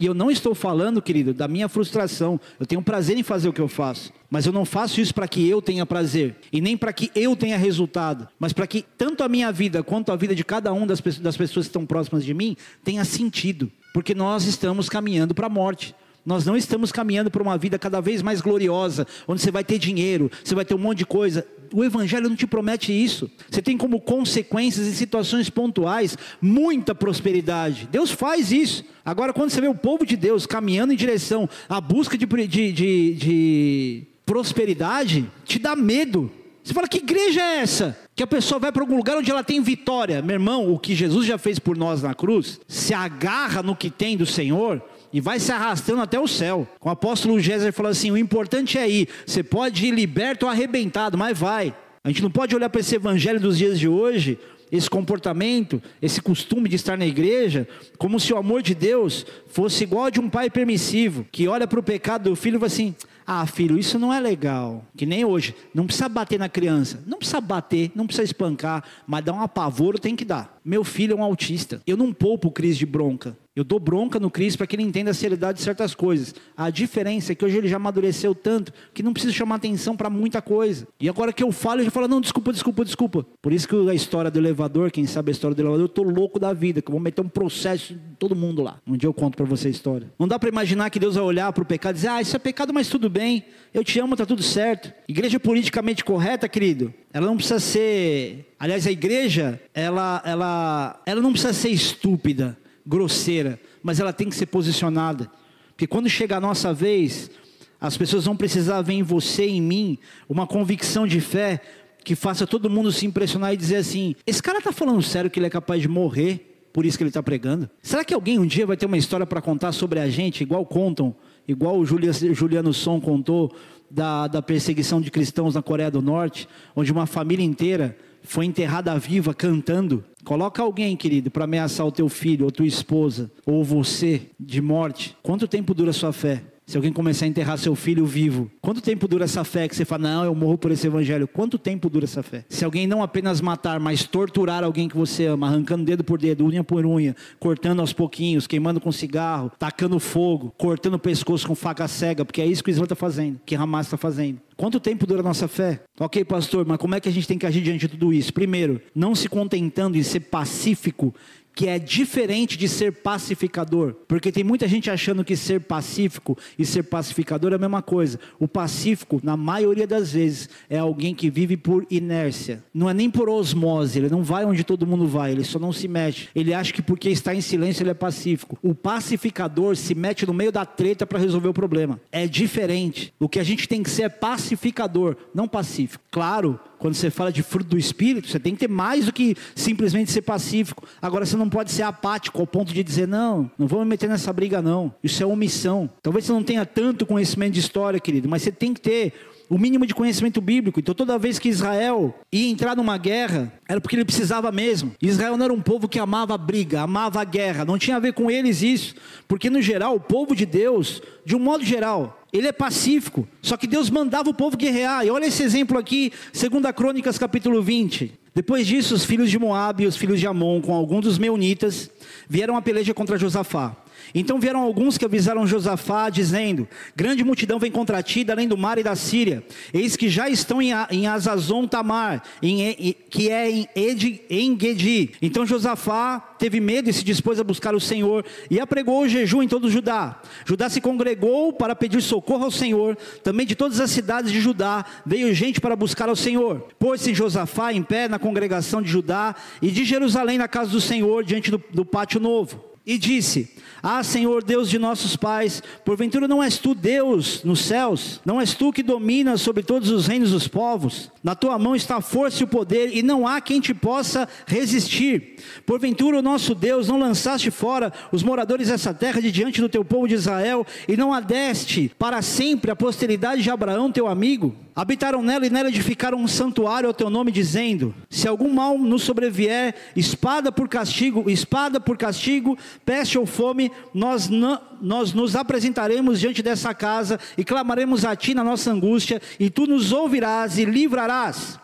[0.00, 2.40] E eu não estou falando, querido, da minha frustração.
[2.60, 4.12] Eu tenho prazer em fazer o que eu faço.
[4.30, 6.36] Mas eu não faço isso para que eu tenha prazer.
[6.52, 8.28] E nem para que eu tenha resultado.
[8.38, 11.66] Mas para que tanto a minha vida quanto a vida de cada uma das, pessoas
[11.66, 13.72] que estão próximas de mim tenha sentido.
[13.92, 15.94] Porque nós estamos caminhando para a morte.
[16.28, 19.78] Nós não estamos caminhando para uma vida cada vez mais gloriosa, onde você vai ter
[19.78, 21.46] dinheiro, você vai ter um monte de coisa.
[21.72, 23.30] O Evangelho não te promete isso.
[23.50, 27.88] Você tem como consequências em situações pontuais muita prosperidade.
[27.90, 28.84] Deus faz isso.
[29.02, 32.72] Agora, quando você vê o povo de Deus caminhando em direção à busca de, de,
[32.72, 36.30] de, de prosperidade, te dá medo.
[36.62, 37.98] Você fala, que igreja é essa?
[38.14, 40.20] Que a pessoa vai para algum lugar onde ela tem vitória.
[40.20, 43.88] Meu irmão, o que Jesus já fez por nós na cruz, se agarra no que
[43.88, 46.66] tem do Senhor, e vai se arrastando até o céu.
[46.80, 49.08] O apóstolo Géser falou assim: o importante é ir.
[49.26, 51.74] Você pode ir liberto ou arrebentado, mas vai.
[52.04, 54.38] A gente não pode olhar para esse evangelho dos dias de hoje,
[54.70, 57.66] esse comportamento, esse costume de estar na igreja,
[57.98, 61.80] como se o amor de Deus fosse igual de um pai permissivo, que olha para
[61.80, 62.94] o pecado do filho e fala assim:
[63.30, 64.82] ah, filho, isso não é legal.
[64.96, 65.54] Que nem hoje.
[65.74, 67.02] Não precisa bater na criança.
[67.06, 70.58] Não precisa bater, não precisa espancar, mas dar um apavoro tem que dar.
[70.64, 71.82] Meu filho é um autista.
[71.86, 73.36] Eu não poupo o Cris de bronca.
[73.58, 76.32] Eu dou bronca no Cris para que ele entenda a seriedade de certas coisas.
[76.56, 80.08] A diferença é que hoje ele já amadureceu tanto que não precisa chamar atenção para
[80.08, 80.86] muita coisa.
[81.00, 83.26] E agora que eu falo, ele já fala: não, desculpa, desculpa, desculpa.
[83.42, 86.04] Por isso que a história do elevador, quem sabe a história do elevador, eu tô
[86.04, 88.78] louco da vida, que eu vou meter um processo em todo mundo lá.
[88.86, 90.08] Um dia eu conto para você a história.
[90.16, 92.36] Não dá para imaginar que Deus vai olhar para o pecado e dizer: ah, isso
[92.36, 93.44] é pecado, mas tudo bem.
[93.74, 94.92] Eu te amo, tá tudo certo.
[95.08, 98.54] Igreja politicamente correta, querido, ela não precisa ser.
[98.56, 102.56] Aliás, a igreja, ela, ela, ela não precisa ser estúpida
[102.88, 105.30] grosseira, mas ela tem que ser posicionada.
[105.68, 107.30] Porque quando chegar a nossa vez,
[107.78, 111.60] as pessoas vão precisar ver em você e em mim uma convicção de fé
[112.02, 115.38] que faça todo mundo se impressionar e dizer assim: esse cara está falando sério que
[115.38, 117.68] ele é capaz de morrer, por isso que ele está pregando?
[117.82, 120.64] Será que alguém um dia vai ter uma história para contar sobre a gente, igual
[120.64, 121.14] contam,
[121.46, 123.54] igual o Juliano Som contou
[123.90, 128.98] da, da perseguição de cristãos na Coreia do Norte, onde uma família inteira foi enterrada
[128.98, 130.04] viva cantando.
[130.28, 135.16] Coloca alguém, querido, para ameaçar o teu filho, ou tua esposa, ou você de morte.
[135.22, 136.42] Quanto tempo dura a sua fé?
[136.68, 139.86] Se alguém começar a enterrar seu filho vivo, quanto tempo dura essa fé que você
[139.86, 141.26] fala, não, eu morro por esse evangelho?
[141.26, 142.44] Quanto tempo dura essa fé?
[142.46, 146.44] Se alguém não apenas matar, mas torturar alguém que você ama, arrancando dedo por dedo,
[146.44, 151.54] unha por unha, cortando aos pouquinhos, queimando com cigarro, tacando fogo, cortando o pescoço com
[151.54, 154.38] faca cega, porque é isso que Israel está fazendo, que Hamas está fazendo.
[154.54, 155.80] Quanto tempo dura a nossa fé?
[155.98, 158.34] Ok, pastor, mas como é que a gente tem que agir diante de tudo isso?
[158.34, 161.14] Primeiro, não se contentando em ser pacífico
[161.58, 166.64] que é diferente de ser pacificador, porque tem muita gente achando que ser pacífico e
[166.64, 168.20] ser pacificador é a mesma coisa.
[168.38, 173.10] O pacífico, na maioria das vezes, é alguém que vive por inércia, não é nem
[173.10, 176.28] por osmose, ele não vai onde todo mundo vai, ele só não se mexe.
[176.32, 178.56] Ele acha que porque está em silêncio ele é pacífico.
[178.62, 182.00] O pacificador se mete no meio da treta para resolver o problema.
[182.12, 183.12] É diferente.
[183.18, 186.04] O que a gente tem que ser é pacificador, não pacífico.
[186.08, 189.36] Claro, quando você fala de fruto do espírito, você tem que ter mais do que
[189.54, 190.86] simplesmente ser pacífico.
[191.02, 194.08] Agora você não pode ser apático ao ponto de dizer não, não vou me meter
[194.08, 194.94] nessa briga não.
[195.02, 195.90] Isso é omissão.
[196.02, 199.12] Talvez você não tenha tanto conhecimento de história, querido, mas você tem que ter
[199.48, 200.78] o mínimo de conhecimento bíblico.
[200.78, 204.92] Então, toda vez que Israel ia entrar numa guerra, era porque ele precisava mesmo.
[205.00, 208.00] Israel não era um povo que amava a briga, amava a guerra, não tinha a
[208.00, 208.94] ver com eles isso,
[209.26, 213.56] porque no geral, o povo de Deus, de um modo geral, ele é pacífico, só
[213.56, 215.04] que Deus mandava o povo guerrear.
[215.04, 218.12] E olha esse exemplo aqui, 2 Crônicas capítulo 20.
[218.34, 221.90] Depois disso, os filhos de Moabe e os filhos de Amon, com alguns dos meunitas,
[222.28, 223.76] vieram a peleja contra Josafá.
[224.14, 228.78] Então vieram alguns que avisaram Josafá, dizendo: Grande multidão vem contra ti, além do mar
[228.78, 229.44] e da Síria.
[229.72, 235.10] Eis que já estão em, Azazon Tamar, em, que é em, Ed, em Gedi.
[235.20, 239.42] Então Josafá teve medo e se dispôs a buscar o Senhor, e apregou o jejum
[239.42, 240.20] em todo o Judá.
[240.44, 242.96] Judá se congregou para pedir socorro ao Senhor.
[243.22, 246.68] Também de todas as cidades de Judá veio gente para buscar ao Senhor.
[246.78, 251.24] Pôs-se Josafá em pé na congregação de Judá e de Jerusalém na casa do Senhor,
[251.24, 252.68] diante do, do pátio novo.
[252.88, 253.50] E disse:
[253.82, 258.18] ah, Senhor Deus de nossos pais, porventura não és tu Deus nos céus?
[258.24, 261.10] Não és tu que dominas sobre todos os reinos dos povos?
[261.22, 264.26] Na tua mão está a força e o poder, e não há quem te possa
[264.46, 265.36] resistir.
[265.66, 269.84] Porventura, o nosso Deus, não lançaste fora os moradores dessa terra de diante do teu
[269.84, 274.56] povo de Israel, e não adeste para sempre a posteridade de Abraão, teu amigo?
[274.78, 279.02] Habitaram nela e nela edificaram um santuário ao teu nome, dizendo: Se algum mal nos
[279.02, 282.56] sobrevier, espada por castigo, espada por castigo,
[282.86, 288.34] peste ou fome, nós, não, nós nos apresentaremos diante dessa casa e clamaremos a ti
[288.34, 291.58] na nossa angústia, e tu nos ouvirás e livrarás.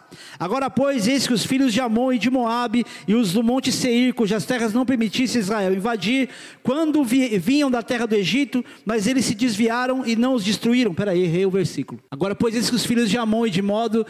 [0.44, 3.72] Agora, pois, eis que os filhos de Amon e de Moabe e os do monte
[3.72, 6.28] Seir, cujas terras não permitisse Israel invadir,
[6.62, 10.92] quando vinham da terra do Egito, mas eles se desviaram e não os destruíram.
[10.92, 11.98] Peraí, errei o versículo.
[12.10, 14.04] Agora, pois, eis que os filhos de Amon e de modo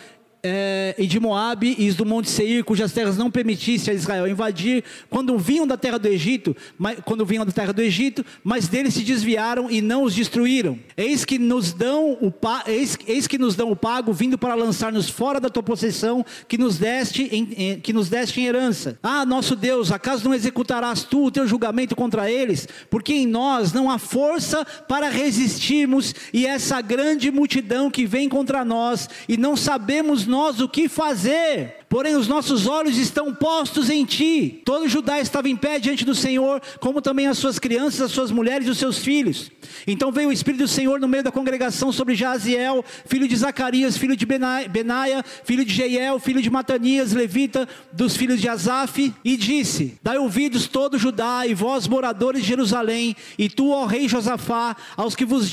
[0.45, 4.85] é, e de Moabe e do Monte Seir, cujas terras não permitisse a Israel invadir,
[5.09, 8.93] quando vinham da terra do Egito, mas, quando vinham da terra do Egito, mas deles
[8.93, 10.79] se desviaram e não os destruíram.
[10.95, 12.31] Eis que nos dão o
[12.67, 16.59] eis, eis que nos dão o pago, vindo para lançar-nos fora da tua possessão, que
[16.59, 18.99] nos deste em, em, que nos deste em herança.
[19.03, 22.69] Ah, nosso Deus, acaso não executarás tu o teu julgamento contra eles?
[22.91, 28.63] Porque em nós não há força para resistirmos e essa grande multidão que vem contra
[28.63, 34.05] nós e não sabemos nós o que fazer porém os nossos olhos estão postos em
[34.05, 34.61] ti.
[34.65, 38.33] Todo Judá estava em pé diante do Senhor, como também as suas crianças, as suas
[38.33, 39.49] mulheres e os seus filhos.
[39.87, 43.97] Então veio o Espírito do Senhor no meio da congregação sobre Jaziel, filho de Zacarias,
[43.97, 49.37] filho de Benaia, filho de Jeiel, filho de Matanias, levita dos filhos de Asaf, e
[49.37, 54.77] disse: Dai ouvidos todo Judá e vós moradores de Jerusalém, e tu, ó rei Josafá,
[54.97, 55.49] aos que vos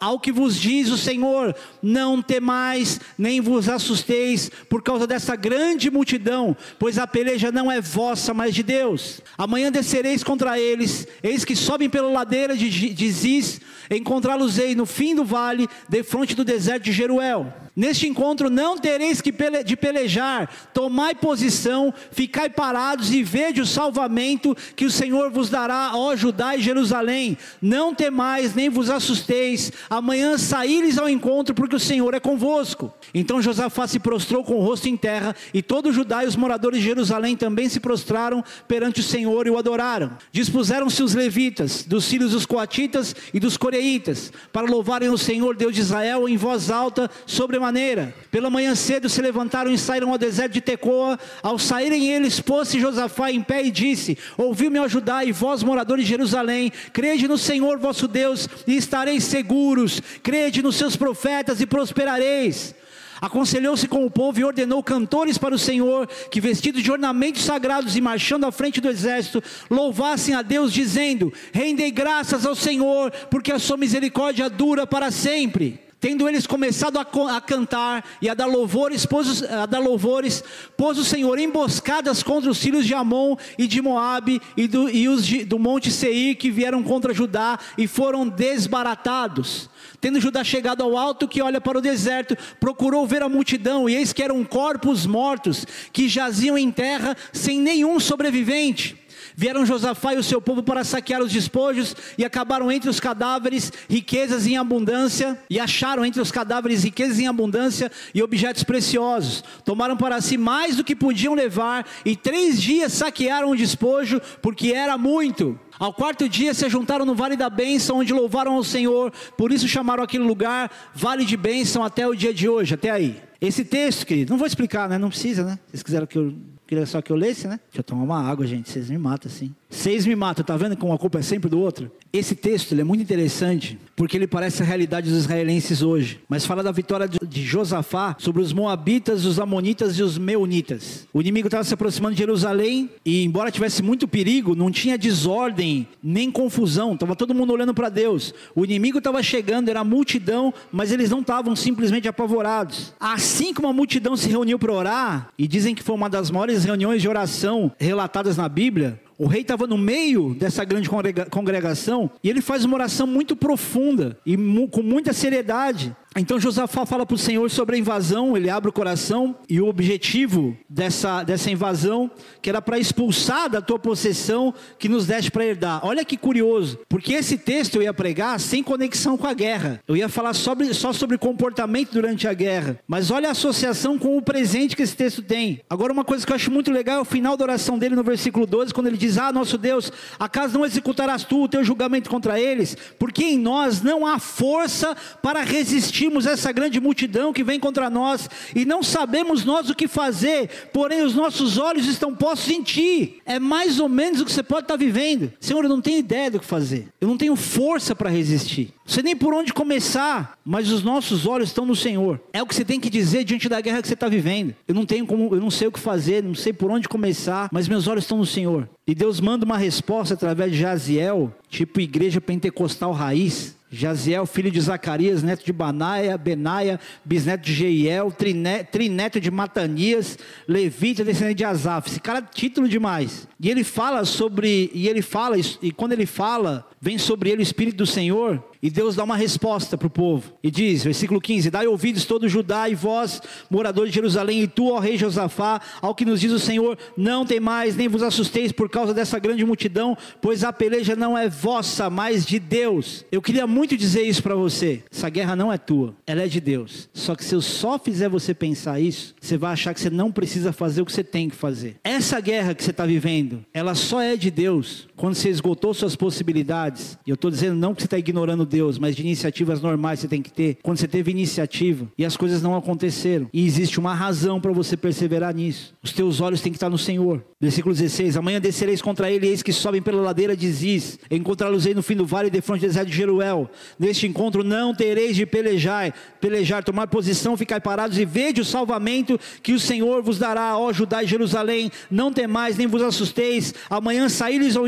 [0.00, 5.90] ao que vos diz o Senhor: não temais, nem vos assusteis por causa dessa grande
[5.90, 9.20] multidão, pois a peleja não é vossa, mas de Deus.
[9.36, 15.24] Amanhã descereis contra eles, eis que sobem pela ladeira de, Ziz, encontrá-los-ei no fim do
[15.24, 17.52] vale, de frente do deserto de Jeruel.
[17.76, 23.66] Neste encontro não tereis que pele, de pelejar, tomai posição, ficai parados e vede o
[23.66, 27.36] salvamento que o Senhor vos dará, ó Judá e Jerusalém.
[27.60, 32.90] Não temais, nem vos assusteis, amanhã saíres ao encontro, porque o Senhor é convosco.
[33.12, 36.80] Então Josafá se prostrou com o rosto em terra, e todo Judá e os moradores
[36.80, 40.16] de Jerusalém também se prostraram perante o Senhor e o adoraram.
[40.32, 45.74] Dispuseram-se os levitas, dos filhos dos coatitas e dos coreitas, para louvarem o Senhor Deus
[45.74, 48.14] de Israel em voz alta sobre maneira.
[48.30, 51.18] Pela manhã cedo se levantaram e saíram ao deserto de Tecoa.
[51.42, 56.10] Ao saírem eles, pôs-se Josafá em pé e disse: Ouviu-me ajudar, e vós, moradores de
[56.10, 60.00] Jerusalém, crede no Senhor vosso Deus e estareis seguros.
[60.22, 62.74] Crede nos seus profetas e prosperareis.
[63.20, 67.96] Aconselhou-se com o povo e ordenou cantores para o Senhor, que vestidos de ornamentos sagrados
[67.96, 73.50] e marchando à frente do exército, louvassem a Deus, dizendo: Rendei graças ao Senhor, porque
[73.50, 75.85] a sua misericórdia dura para sempre.
[75.98, 80.44] Tendo eles começado a, a, cantar e a dar louvores, pôs, a dar louvores,
[80.76, 85.08] pôs o Senhor emboscadas contra os filhos de Amon e de Moabe e, do, e
[85.08, 89.70] os de, do monte Seir que vieram contra Judá e foram desbaratados.
[89.98, 93.96] Tendo Judá chegado ao alto que olha para o deserto, procurou ver a multidão, e
[93.96, 99.05] eis que eram corpos mortos que jaziam em terra sem nenhum sobrevivente.
[99.38, 103.70] Vieram Josafá e o seu povo para saquear os despojos e acabaram entre os cadáveres
[103.86, 109.44] riquezas em abundância e acharam entre os cadáveres riquezas em abundância e objetos preciosos.
[109.62, 114.72] Tomaram para si mais do que podiam levar e três dias saquearam o despojo porque
[114.72, 115.60] era muito.
[115.78, 119.68] Ao quarto dia se juntaram no Vale da Bênção, onde louvaram ao Senhor, por isso
[119.68, 123.20] chamaram aquele lugar Vale de Bênção até o dia de hoje, até aí.
[123.38, 124.96] Esse texto, querido, não vou explicar, né?
[124.96, 125.58] Não precisa, né?
[125.66, 126.34] Vocês quiseram que eu
[126.66, 127.60] Queria só que eu lesse, né?
[127.68, 128.68] Deixa eu tomar uma água, gente.
[128.68, 129.54] Vocês me matam assim.
[129.68, 131.90] Vocês me matam, tá vendo como a culpa é sempre do outro?
[132.12, 136.20] Esse texto é muito interessante, porque ele parece a realidade dos israelenses hoje.
[136.28, 141.06] Mas fala da vitória de Josafá sobre os moabitas, os amonitas e os meunitas.
[141.12, 145.86] O inimigo estava se aproximando de Jerusalém e, embora tivesse muito perigo, não tinha desordem
[146.02, 146.94] nem confusão.
[146.94, 148.32] Estava todo mundo olhando para Deus.
[148.54, 152.94] O inimigo estava chegando, era multidão, mas eles não estavam simplesmente apavorados.
[153.00, 156.55] Assim como a multidão se reuniu para orar, e dizem que foi uma das maiores
[156.56, 160.88] várias reuniões de oração relatadas na Bíblia, o rei estava no meio dessa grande
[161.30, 164.36] congregação e ele faz uma oração muito profunda e
[164.68, 165.94] com muita seriedade.
[166.18, 169.66] Então Josafá fala para o Senhor sobre a invasão, ele abre o coração e o
[169.66, 172.10] objetivo dessa, dessa invasão,
[172.40, 175.84] que era para expulsar da tua possessão que nos deste para herdar.
[175.84, 179.82] Olha que curioso, porque esse texto eu ia pregar sem conexão com a guerra.
[179.86, 182.80] Eu ia falar sobre, só sobre comportamento durante a guerra.
[182.88, 185.60] Mas olha a associação com o presente que esse texto tem.
[185.68, 188.02] Agora, uma coisa que eu acho muito legal é o final da oração dele no
[188.02, 192.08] versículo 12, quando ele diz: Ah, nosso Deus, acaso não executarás tu o teu julgamento
[192.08, 192.74] contra eles?
[192.98, 197.90] Porque em nós não há força para resistir sentimos essa grande multidão que vem contra
[197.90, 202.62] nós e não sabemos nós o que fazer, porém os nossos olhos estão postos em
[202.62, 203.16] Ti.
[203.26, 205.32] É mais ou menos o que você pode estar vivendo.
[205.40, 208.72] Senhor, eu não tenho ideia do que fazer, eu não tenho força para resistir.
[208.86, 212.20] Não sei nem por onde começar, mas os nossos olhos estão no Senhor.
[212.32, 214.54] É o que você tem que dizer diante da guerra que você está vivendo.
[214.68, 217.48] Eu não tenho como, eu não sei o que fazer, não sei por onde começar,
[217.50, 218.68] mas meus olhos estão no Senhor.
[218.86, 223.56] E Deus manda uma resposta através de Jaziel, tipo igreja pentecostal raiz.
[223.76, 230.18] Jaziel, filho de Zacarias, neto de Banaia, Benaia, bisneto de Jeiel, trineto de Matanias,
[230.48, 231.88] levita, descendente de Asaf.
[231.88, 233.28] Esse cara é título demais.
[233.38, 237.42] E ele fala sobre, e ele fala, e quando ele fala, vem sobre ele o
[237.42, 240.32] Espírito do Senhor, e Deus dá uma resposta para o povo.
[240.42, 244.72] E diz, versículo 15: Dai ouvidos todo Judá e vós, moradores de Jerusalém, e tu,
[244.72, 248.50] ó rei Josafá, ao que nos diz o Senhor: Não tem mais, nem vos assusteis
[248.50, 253.04] por causa dessa grande multidão, pois a peleja não é vossa, mas de Deus.
[253.12, 254.82] Eu queria muito dizer isso para você.
[254.90, 256.88] Essa guerra não é tua, ela é de Deus.
[256.92, 260.10] Só que se eu só fizer você pensar isso, você vai achar que você não
[260.10, 261.76] precisa fazer o que você tem que fazer.
[261.84, 265.94] Essa guerra que você está vivendo, ela só é de Deus quando você esgotou suas
[265.94, 266.98] possibilidades.
[267.06, 270.00] E eu estou dizendo não que você está ignorando Deus Deus, mas de iniciativas normais
[270.00, 270.56] você tem que ter.
[270.62, 274.76] Quando você teve iniciativa e as coisas não aconteceram, e existe uma razão para você
[274.76, 275.74] perseverar nisso.
[275.82, 277.22] Os teus olhos têm que estar no Senhor.
[277.38, 280.98] Versículo 16: Amanhã descereis contra ele, eis que sobem pela ladeira de Ziz.
[281.10, 283.50] Encontrá-los-ei no fim do vale, de frente do deserto de Jeruel.
[283.78, 289.20] Neste encontro não tereis de pelejar, pelejar, tomar posição, ficar parados e vede o salvamento
[289.42, 291.70] que o Senhor vos dará, ó Judá e Jerusalém.
[291.90, 293.52] Não temais, nem vos assusteis.
[293.68, 294.64] Amanhã saíres ao,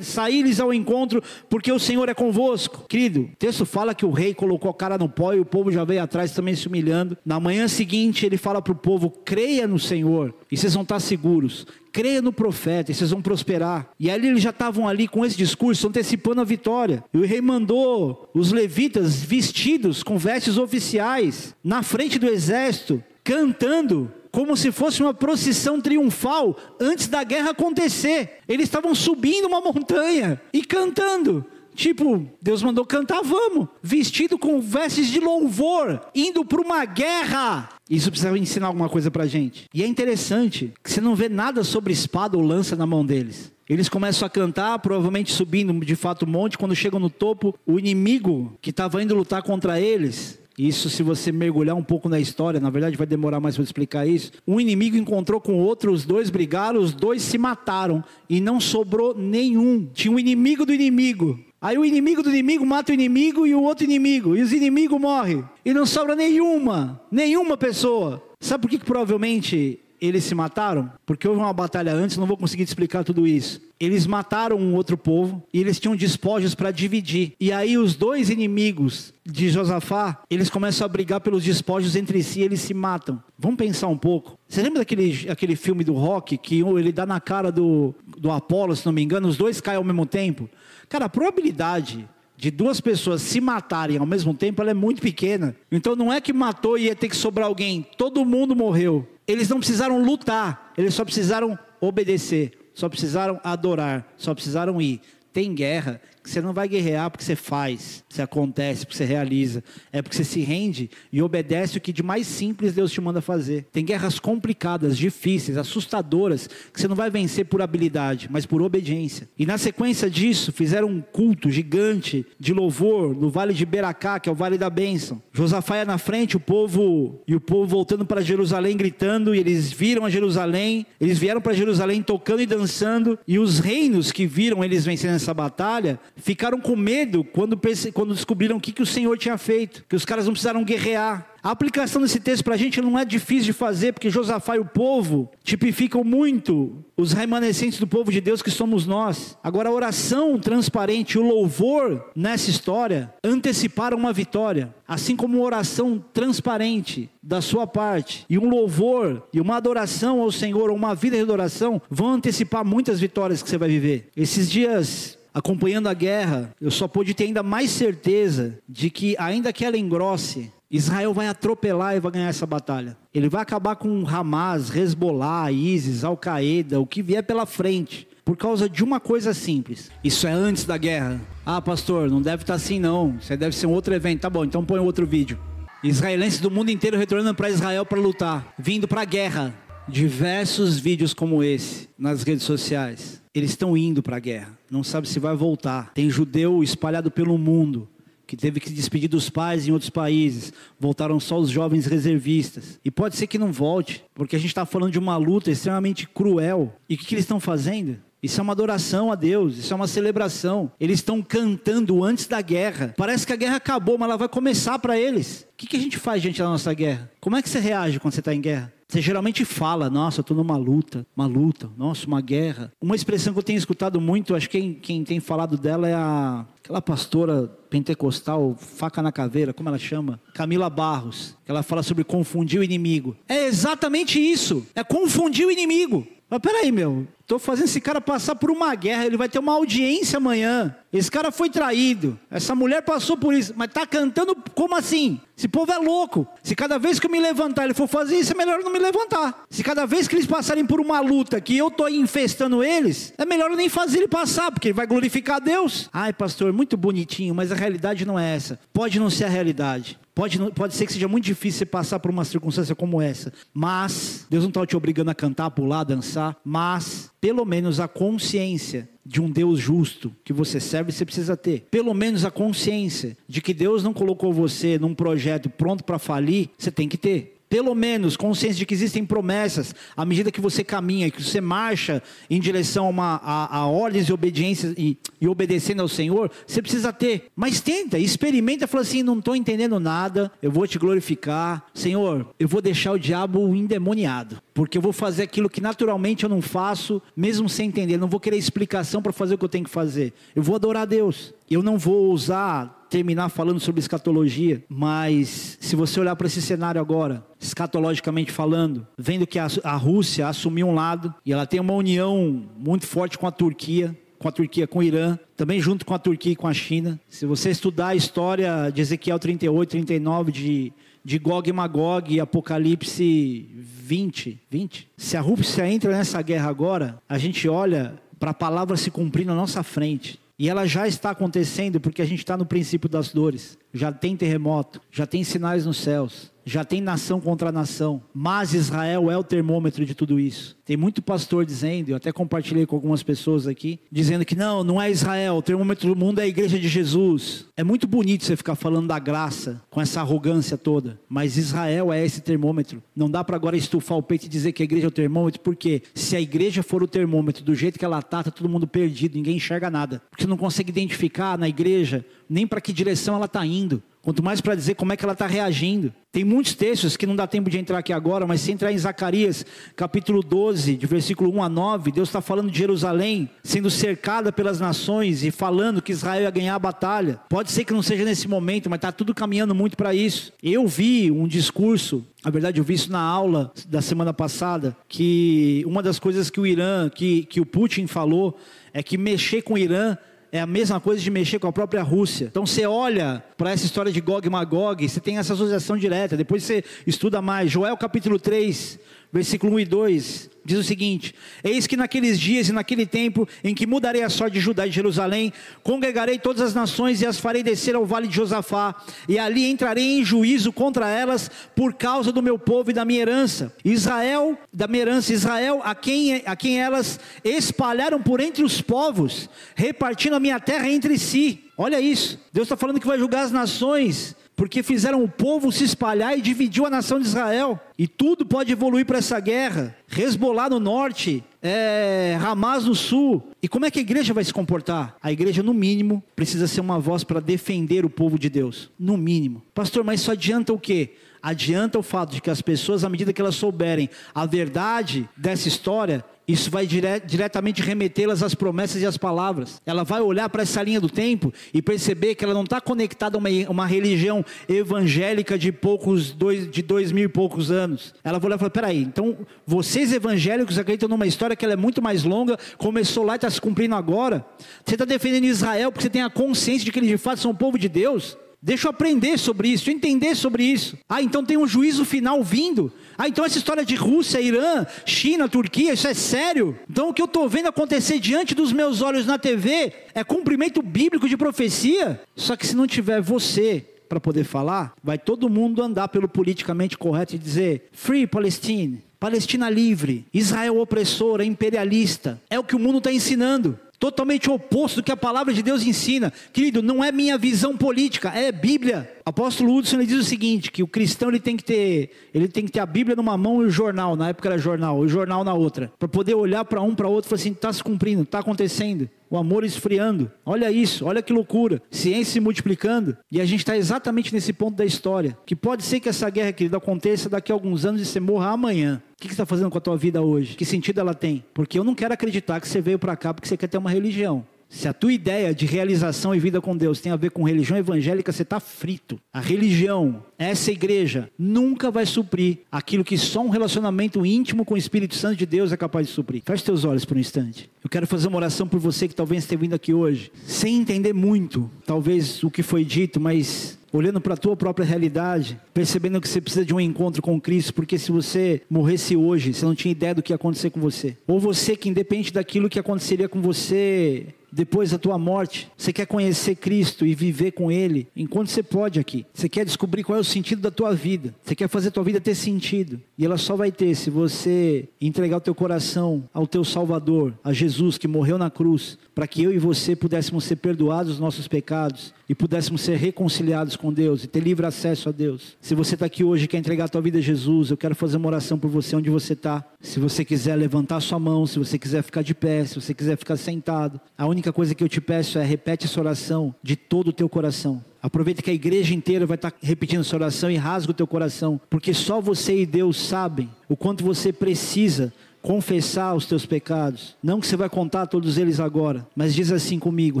[0.02, 2.84] saíres ao encontro, porque o Senhor é convosco.
[2.86, 5.72] Querido, o texto fala que o rei colocou a cara no pó e o povo
[5.72, 7.16] já veio atrás também se humilhando.
[7.24, 11.00] Na manhã seguinte, ele fala para o povo: creia no Senhor e vocês vão estar
[11.00, 11.66] seguros.
[11.92, 13.90] Creia no profeta e vocês vão prosperar.
[13.98, 17.02] E ali eles já estavam ali com esse discurso, antecipando a vitória.
[17.12, 24.12] E o rei mandou os levitas vestidos com vestes oficiais na frente do exército, cantando
[24.30, 28.38] como se fosse uma procissão triunfal antes da guerra acontecer.
[28.46, 31.44] Eles estavam subindo uma montanha e cantando.
[31.78, 33.68] Tipo, Deus mandou cantar, vamos.
[33.80, 37.68] Vestido com vestes de louvor, indo para uma guerra.
[37.88, 39.66] Isso precisa ensinar alguma coisa para gente.
[39.72, 43.52] E é interessante que você não vê nada sobre espada ou lança na mão deles.
[43.68, 46.58] Eles começam a cantar, provavelmente subindo de fato o monte.
[46.58, 51.30] Quando chegam no topo, o inimigo que estava indo lutar contra eles isso, se você
[51.30, 54.32] mergulhar um pouco na história, na verdade vai demorar mais para explicar isso.
[54.44, 59.16] Um inimigo encontrou com outro, os dois brigaram, os dois se mataram e não sobrou
[59.16, 59.88] nenhum.
[59.94, 61.38] Tinha um inimigo do inimigo.
[61.60, 65.00] Aí o inimigo do inimigo mata o inimigo e o outro inimigo, e os inimigos
[65.00, 65.44] morrem.
[65.64, 68.22] E não sobra nenhuma, nenhuma pessoa.
[68.40, 70.92] Sabe por que, que provavelmente eles se mataram?
[71.04, 73.60] Porque houve uma batalha antes, não vou conseguir te explicar tudo isso.
[73.80, 77.32] Eles mataram um outro povo e eles tinham despojos para dividir.
[77.40, 82.40] E aí os dois inimigos de Josafá, eles começam a brigar pelos despojos entre si,
[82.40, 83.22] eles se matam.
[83.36, 84.38] Vamos pensar um pouco.
[84.48, 88.76] Você lembra daquele aquele filme do Rock que ele dá na cara do, do Apolo,
[88.76, 90.48] se não me engano, os dois caem ao mesmo tempo?
[90.88, 95.56] Cara, a probabilidade de duas pessoas se matarem ao mesmo tempo é muito pequena.
[95.70, 97.84] Então não é que matou e ia ter que sobrar alguém.
[97.96, 99.06] Todo mundo morreu.
[99.26, 102.52] Eles não precisaram lutar, eles só precisaram obedecer.
[102.74, 105.00] só precisaram adorar, só precisaram ir.
[105.32, 109.62] Tem guerra você não vai guerrear porque você faz, você acontece, porque você realiza.
[109.92, 113.20] É porque você se rende e obedece o que de mais simples Deus te manda
[113.20, 113.66] fazer.
[113.72, 119.28] Tem guerras complicadas, difíceis, assustadoras, que você não vai vencer por habilidade, mas por obediência.
[119.38, 124.28] E na sequência disso, fizeram um culto gigante de louvor no vale de Beracá, que
[124.28, 125.22] é o vale da bênção.
[125.32, 129.72] Josafá ia na frente, o povo e o povo voltando para Jerusalém gritando, e eles
[129.72, 134.64] viram a Jerusalém, eles vieram para Jerusalém tocando e dançando, e os reinos que viram
[134.64, 137.58] eles vencendo essa batalha ficaram com medo quando,
[137.92, 141.26] quando descobriram o que, que o Senhor tinha feito, que os caras não precisaram guerrear.
[141.42, 144.60] A aplicação desse texto para a gente não é difícil de fazer, porque Josafá e
[144.60, 149.38] o povo tipificam muito os remanescentes do povo de Deus que somos nós.
[149.42, 156.04] Agora, a oração transparente, o louvor nessa história anteciparam uma vitória, assim como uma oração
[156.12, 161.22] transparente da sua parte e um louvor e uma adoração ao Senhor, uma vida de
[161.22, 164.10] adoração, vão antecipar muitas vitórias que você vai viver.
[164.16, 169.52] Esses dias acompanhando a guerra, eu só pude ter ainda mais certeza de que, ainda
[169.52, 172.96] que ela engrosse, Israel vai atropelar e vai ganhar essa batalha.
[173.14, 178.06] Ele vai acabar com Hamas, Hezbollah, ISIS, Al-Qaeda, o que vier pela frente.
[178.24, 179.90] Por causa de uma coisa simples.
[180.04, 181.18] Isso é antes da guerra.
[181.46, 183.16] Ah, pastor, não deve estar assim não.
[183.18, 184.20] Isso deve ser um outro evento.
[184.20, 185.38] Tá bom, então põe outro vídeo.
[185.82, 189.54] Israelenses do mundo inteiro retornando para Israel para lutar, vindo para a guerra.
[189.88, 193.22] Diversos vídeos como esse nas redes sociais.
[193.34, 195.92] Eles estão indo para a guerra, não sabe se vai voltar.
[195.94, 197.88] Tem judeu espalhado pelo mundo
[198.26, 202.78] que teve que se despedir dos pais em outros países, voltaram só os jovens reservistas.
[202.84, 206.06] E pode ser que não volte, porque a gente está falando de uma luta extremamente
[206.06, 206.74] cruel.
[206.86, 207.96] E o que, que eles estão fazendo?
[208.22, 210.70] Isso é uma adoração a Deus, isso é uma celebração.
[210.78, 212.92] Eles estão cantando antes da guerra.
[212.98, 215.46] Parece que a guerra acabou, mas ela vai começar para eles.
[215.54, 217.10] O que, que a gente faz diante da nossa guerra?
[217.20, 218.72] Como é que você reage quando você está em guerra?
[218.90, 222.72] Você geralmente fala, nossa, estou numa luta, uma luta, nossa, uma guerra.
[222.80, 225.92] Uma expressão que eu tenho escutado muito, acho que quem, quem tem falado dela é
[225.92, 230.18] a, aquela pastora pentecostal, faca na caveira, como ela chama?
[230.32, 231.36] Camila Barros.
[231.44, 233.14] Que ela fala sobre confundir o inimigo.
[233.28, 236.06] É exatamente isso, é confundir o inimigo.
[236.30, 239.52] Mas peraí, meu, Estou fazendo esse cara passar por uma guerra, ele vai ter uma
[239.52, 240.74] audiência amanhã.
[240.90, 242.18] Esse cara foi traído.
[242.30, 245.20] Essa mulher passou por isso, mas está cantando como assim?
[245.36, 246.26] Esse povo é louco.
[246.42, 248.78] Se cada vez que eu me levantar ele for fazer isso, é melhor não me
[248.78, 249.44] levantar.
[249.50, 253.26] Se cada vez que eles passarem por uma luta que eu estou infestando eles, é
[253.26, 255.90] melhor eu nem fazer ele passar, porque ele vai glorificar a Deus.
[255.92, 258.58] Ai, pastor, muito bonitinho, mas a realidade não é essa.
[258.72, 260.00] Pode não ser a realidade.
[260.18, 264.26] Pode, pode ser que seja muito difícil você passar por uma circunstância como essa, mas
[264.28, 269.20] Deus não está te obrigando a cantar, pular, dançar, mas pelo menos a consciência de
[269.20, 271.66] um Deus justo que você serve, você precisa ter.
[271.70, 276.50] Pelo menos a consciência de que Deus não colocou você num projeto pronto para falir,
[276.58, 280.62] você tem que ter pelo menos consciência de que existem promessas à medida que você
[280.62, 285.28] caminha, que você marcha em direção a, uma, a, a ordens e obediência e, e,
[285.28, 287.26] obedecendo ao Senhor, você precisa ter.
[287.34, 292.48] Mas tenta, experimenta, fala assim: não estou entendendo nada, eu vou te glorificar, Senhor, eu
[292.48, 297.00] vou deixar o diabo endemoniado, porque eu vou fazer aquilo que naturalmente eu não faço,
[297.16, 300.12] mesmo sem entender, não vou querer explicação para fazer o que eu tenho que fazer.
[300.34, 301.34] Eu vou adorar a Deus.
[301.50, 306.80] Eu não vou usar terminar falando sobre escatologia, mas se você olhar para esse cenário
[306.80, 311.74] agora, escatologicamente falando, vendo que a, a Rússia assumiu um lado e ela tem uma
[311.74, 315.94] união muito forte com a Turquia, com a Turquia, com o Irã, também junto com
[315.94, 317.00] a Turquia e com a China.
[317.08, 320.72] Se você estudar a história de Ezequiel 38, 39, de,
[321.04, 327.00] de Gog e Magog e Apocalipse 20, 20, se a Rússia entra nessa guerra agora,
[327.08, 330.18] a gente olha para a palavra se cumprir na nossa frente.
[330.38, 333.58] E ela já está acontecendo porque a gente está no princípio das dores.
[333.74, 339.10] Já tem terremoto, já tem sinais nos céus já tem nação contra nação, mas Israel
[339.10, 340.56] é o termômetro de tudo isso.
[340.64, 344.80] Tem muito pastor dizendo, eu até compartilhei com algumas pessoas aqui, dizendo que não, não
[344.80, 347.46] é Israel, o termômetro do mundo é a igreja de Jesus.
[347.56, 352.04] É muito bonito você ficar falando da graça com essa arrogância toda, mas Israel é
[352.04, 352.82] esse termômetro.
[352.94, 355.40] Não dá para agora estufar o peito e dizer que a igreja é o termômetro,
[355.40, 358.66] porque se a igreja for o termômetro do jeito que ela está, está todo mundo
[358.66, 360.02] perdido, ninguém enxerga nada.
[360.10, 363.82] Porque você não consegue identificar na igreja nem para que direção ela está indo.
[364.08, 365.92] Quanto mais para dizer como é que ela está reagindo.
[366.10, 368.78] Tem muitos textos que não dá tempo de entrar aqui agora, mas se entrar em
[368.78, 369.44] Zacarias,
[369.76, 374.58] capítulo 12, de versículo 1 a 9, Deus está falando de Jerusalém sendo cercada pelas
[374.58, 377.20] nações e falando que Israel ia ganhar a batalha.
[377.28, 380.32] Pode ser que não seja nesse momento, mas está tudo caminhando muito para isso.
[380.42, 385.62] Eu vi um discurso, na verdade eu vi isso na aula da semana passada, que
[385.66, 388.38] uma das coisas que o Irã, que, que o Putin falou,
[388.72, 389.98] é que mexer com o Irã
[390.30, 392.26] é a mesma coisa de mexer com a própria Rússia.
[392.26, 396.16] Então você olha para essa história de Gog e Magog, você tem essa associação direta.
[396.16, 397.50] Depois você estuda mais.
[397.50, 398.78] Joel capítulo 3,
[399.12, 403.54] versículo 1 e 2 diz o seguinte: Eis que naqueles dias e naquele tempo em
[403.54, 405.32] que mudarei a sorte de Judá e de Jerusalém,
[405.62, 408.74] congregarei todas as nações e as farei descer ao vale de Josafá,
[409.06, 413.00] e ali entrarei em juízo contra elas por causa do meu povo e da minha
[413.00, 413.54] herança.
[413.64, 419.28] Israel, da minha herança, Israel, a quem, a quem elas espalharam por entre os povos,
[419.54, 421.44] repartindo a minha terra entre si.
[421.56, 425.64] Olha isso, Deus está falando que vai julgar as nações porque fizeram o povo se
[425.64, 427.58] espalhar e dividiu a nação de Israel.
[427.76, 429.76] E tudo pode evoluir para essa guerra.
[429.88, 433.32] Resbolar no norte, é, Hamas no sul.
[433.42, 434.96] E como é que a igreja vai se comportar?
[435.02, 438.70] A igreja, no mínimo, precisa ser uma voz para defender o povo de Deus.
[438.78, 439.42] No mínimo.
[439.52, 440.90] Pastor, mas isso adianta o quê?
[441.20, 445.48] Adianta o fato de que as pessoas, à medida que elas souberem a verdade dessa
[445.48, 449.62] história, isso vai dire diretamente remetê-las às promessas e às palavras.
[449.64, 453.16] Ela vai olhar para essa linha do tempo e perceber que ela não está conectada
[453.16, 457.94] a uma, uma, religião evangélica de poucos, dois, de dois mil e poucos anos.
[458.04, 459.16] Ela vai olhar e falar: peraí, então
[459.46, 463.30] vocês evangélicos acreditam numa história que ela é muito mais longa, começou lá e está
[463.30, 464.24] se cumprindo agora.
[464.64, 467.30] Você está defendendo Israel porque você tem a consciência de que eles de fato são
[467.30, 468.18] o povo de Deus?
[468.40, 470.78] Deixa eu aprender sobre isso, entender sobre isso.
[470.88, 472.72] Ah, então tem um juízo final vindo.
[472.96, 476.56] Ah, então essa história de Rússia, Irã, China, Turquia, isso é sério?
[476.70, 480.62] Então o que eu estou vendo acontecer diante dos meus olhos na TV é cumprimento
[480.62, 482.00] bíblico de profecia?
[482.14, 486.78] Só que se não tiver você para poder falar, vai todo mundo andar pelo politicamente
[486.78, 492.20] correto e dizer: Free Palestine, Palestina livre, Israel opressora, imperialista.
[492.30, 495.62] É o que o mundo está ensinando totalmente oposto do que a palavra de Deus
[495.64, 496.12] ensina.
[496.32, 498.90] Querido, não é minha visão política, é Bíblia.
[499.04, 502.44] Apóstolo Hudson ele diz o seguinte, que o cristão ele tem que ter, ele tem
[502.44, 505.24] que ter a Bíblia numa mão e o jornal, na época era jornal, o jornal
[505.24, 508.02] na outra, para poder olhar para um para outro e falar assim, está se cumprindo,
[508.02, 508.88] está acontecendo.
[509.10, 510.12] O amor esfriando.
[510.24, 511.62] Olha isso, olha que loucura.
[511.70, 512.94] Ciência se multiplicando.
[513.10, 515.16] E a gente está exatamente nesse ponto da história.
[515.24, 518.28] Que pode ser que essa guerra, querido, aconteça daqui a alguns anos e você morra
[518.32, 518.82] amanhã.
[518.98, 520.34] O que você está fazendo com a tua vida hoje?
[520.34, 521.24] Que sentido ela tem?
[521.32, 523.70] Porque eu não quero acreditar que você veio para cá porque você quer ter uma
[523.70, 524.26] religião.
[524.48, 527.56] Se a tua ideia de realização e vida com Deus tem a ver com religião
[527.56, 528.98] evangélica, você está frito.
[529.12, 534.58] A religião, essa igreja, nunca vai suprir aquilo que só um relacionamento íntimo com o
[534.58, 536.22] Espírito Santo de Deus é capaz de suprir.
[536.24, 537.48] Feche teus olhos por um instante.
[537.62, 540.92] Eu quero fazer uma oração por você que talvez esteja vindo aqui hoje, sem entender
[540.92, 546.08] muito, talvez o que foi dito, mas olhando para a tua própria realidade, percebendo que
[546.08, 549.72] você precisa de um encontro com Cristo, porque se você morresse hoje, você não tinha
[549.72, 550.96] ideia do que ia acontecer com você.
[551.06, 555.86] Ou você que independe daquilo que aconteceria com você depois da tua morte, você quer
[555.86, 559.06] conhecer Cristo e viver com Ele enquanto você pode aqui.
[559.12, 561.14] Você quer descobrir qual é o sentido da tua vida.
[561.22, 562.80] Você quer fazer a tua vida ter sentido.
[562.96, 567.32] E ela só vai ter se você entregar o teu coração ao teu Salvador, a
[567.32, 571.26] Jesus que morreu na cruz, para que eu e você pudéssemos ser perdoados dos nossos
[571.26, 575.36] pecados e pudéssemos ser reconciliados com Deus e ter livre acesso a Deus.
[575.40, 577.74] Se você está aqui hoje e quer entregar a tua vida a Jesus, eu quero
[577.74, 579.44] fazer uma oração por você onde você está.
[579.60, 582.96] Se você quiser levantar sua mão, se você quiser ficar de pé, se você quiser
[582.96, 586.88] ficar sentado, a única coisa que eu te peço é repete essa oração de todo
[586.88, 587.62] o teu coração.
[587.80, 591.40] Aproveita que a igreja inteira vai estar repetindo essa oração e rasga o teu coração,
[591.48, 594.92] porque só você e Deus sabem o quanto você precisa
[595.28, 596.96] confessar os teus pecados.
[597.02, 600.00] Não que você vai contar todos eles agora, mas diz assim comigo,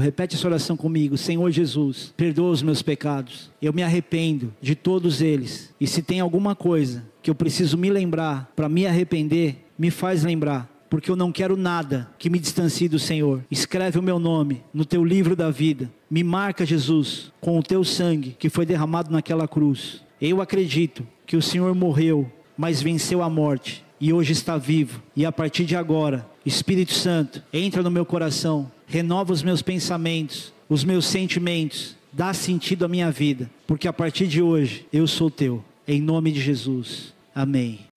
[0.00, 3.50] repete essa oração comigo: Senhor Jesus, perdoa os meus pecados.
[3.60, 5.74] Eu me arrependo de todos eles.
[5.78, 10.24] E se tem alguma coisa que eu preciso me lembrar para me arrepender, me faz
[10.24, 13.44] lembrar porque eu não quero nada que me distancie do Senhor.
[13.50, 15.92] Escreve o meu nome no teu livro da vida.
[16.10, 20.02] Me marca, Jesus, com o teu sangue que foi derramado naquela cruz.
[20.18, 25.02] Eu acredito que o Senhor morreu, mas venceu a morte e hoje está vivo.
[25.16, 30.52] E a partir de agora, Espírito Santo, entra no meu coração, renova os meus pensamentos,
[30.68, 35.30] os meus sentimentos, dá sentido à minha vida, porque a partir de hoje eu sou
[35.30, 35.64] teu.
[35.86, 37.14] Em nome de Jesus.
[37.34, 37.87] Amém.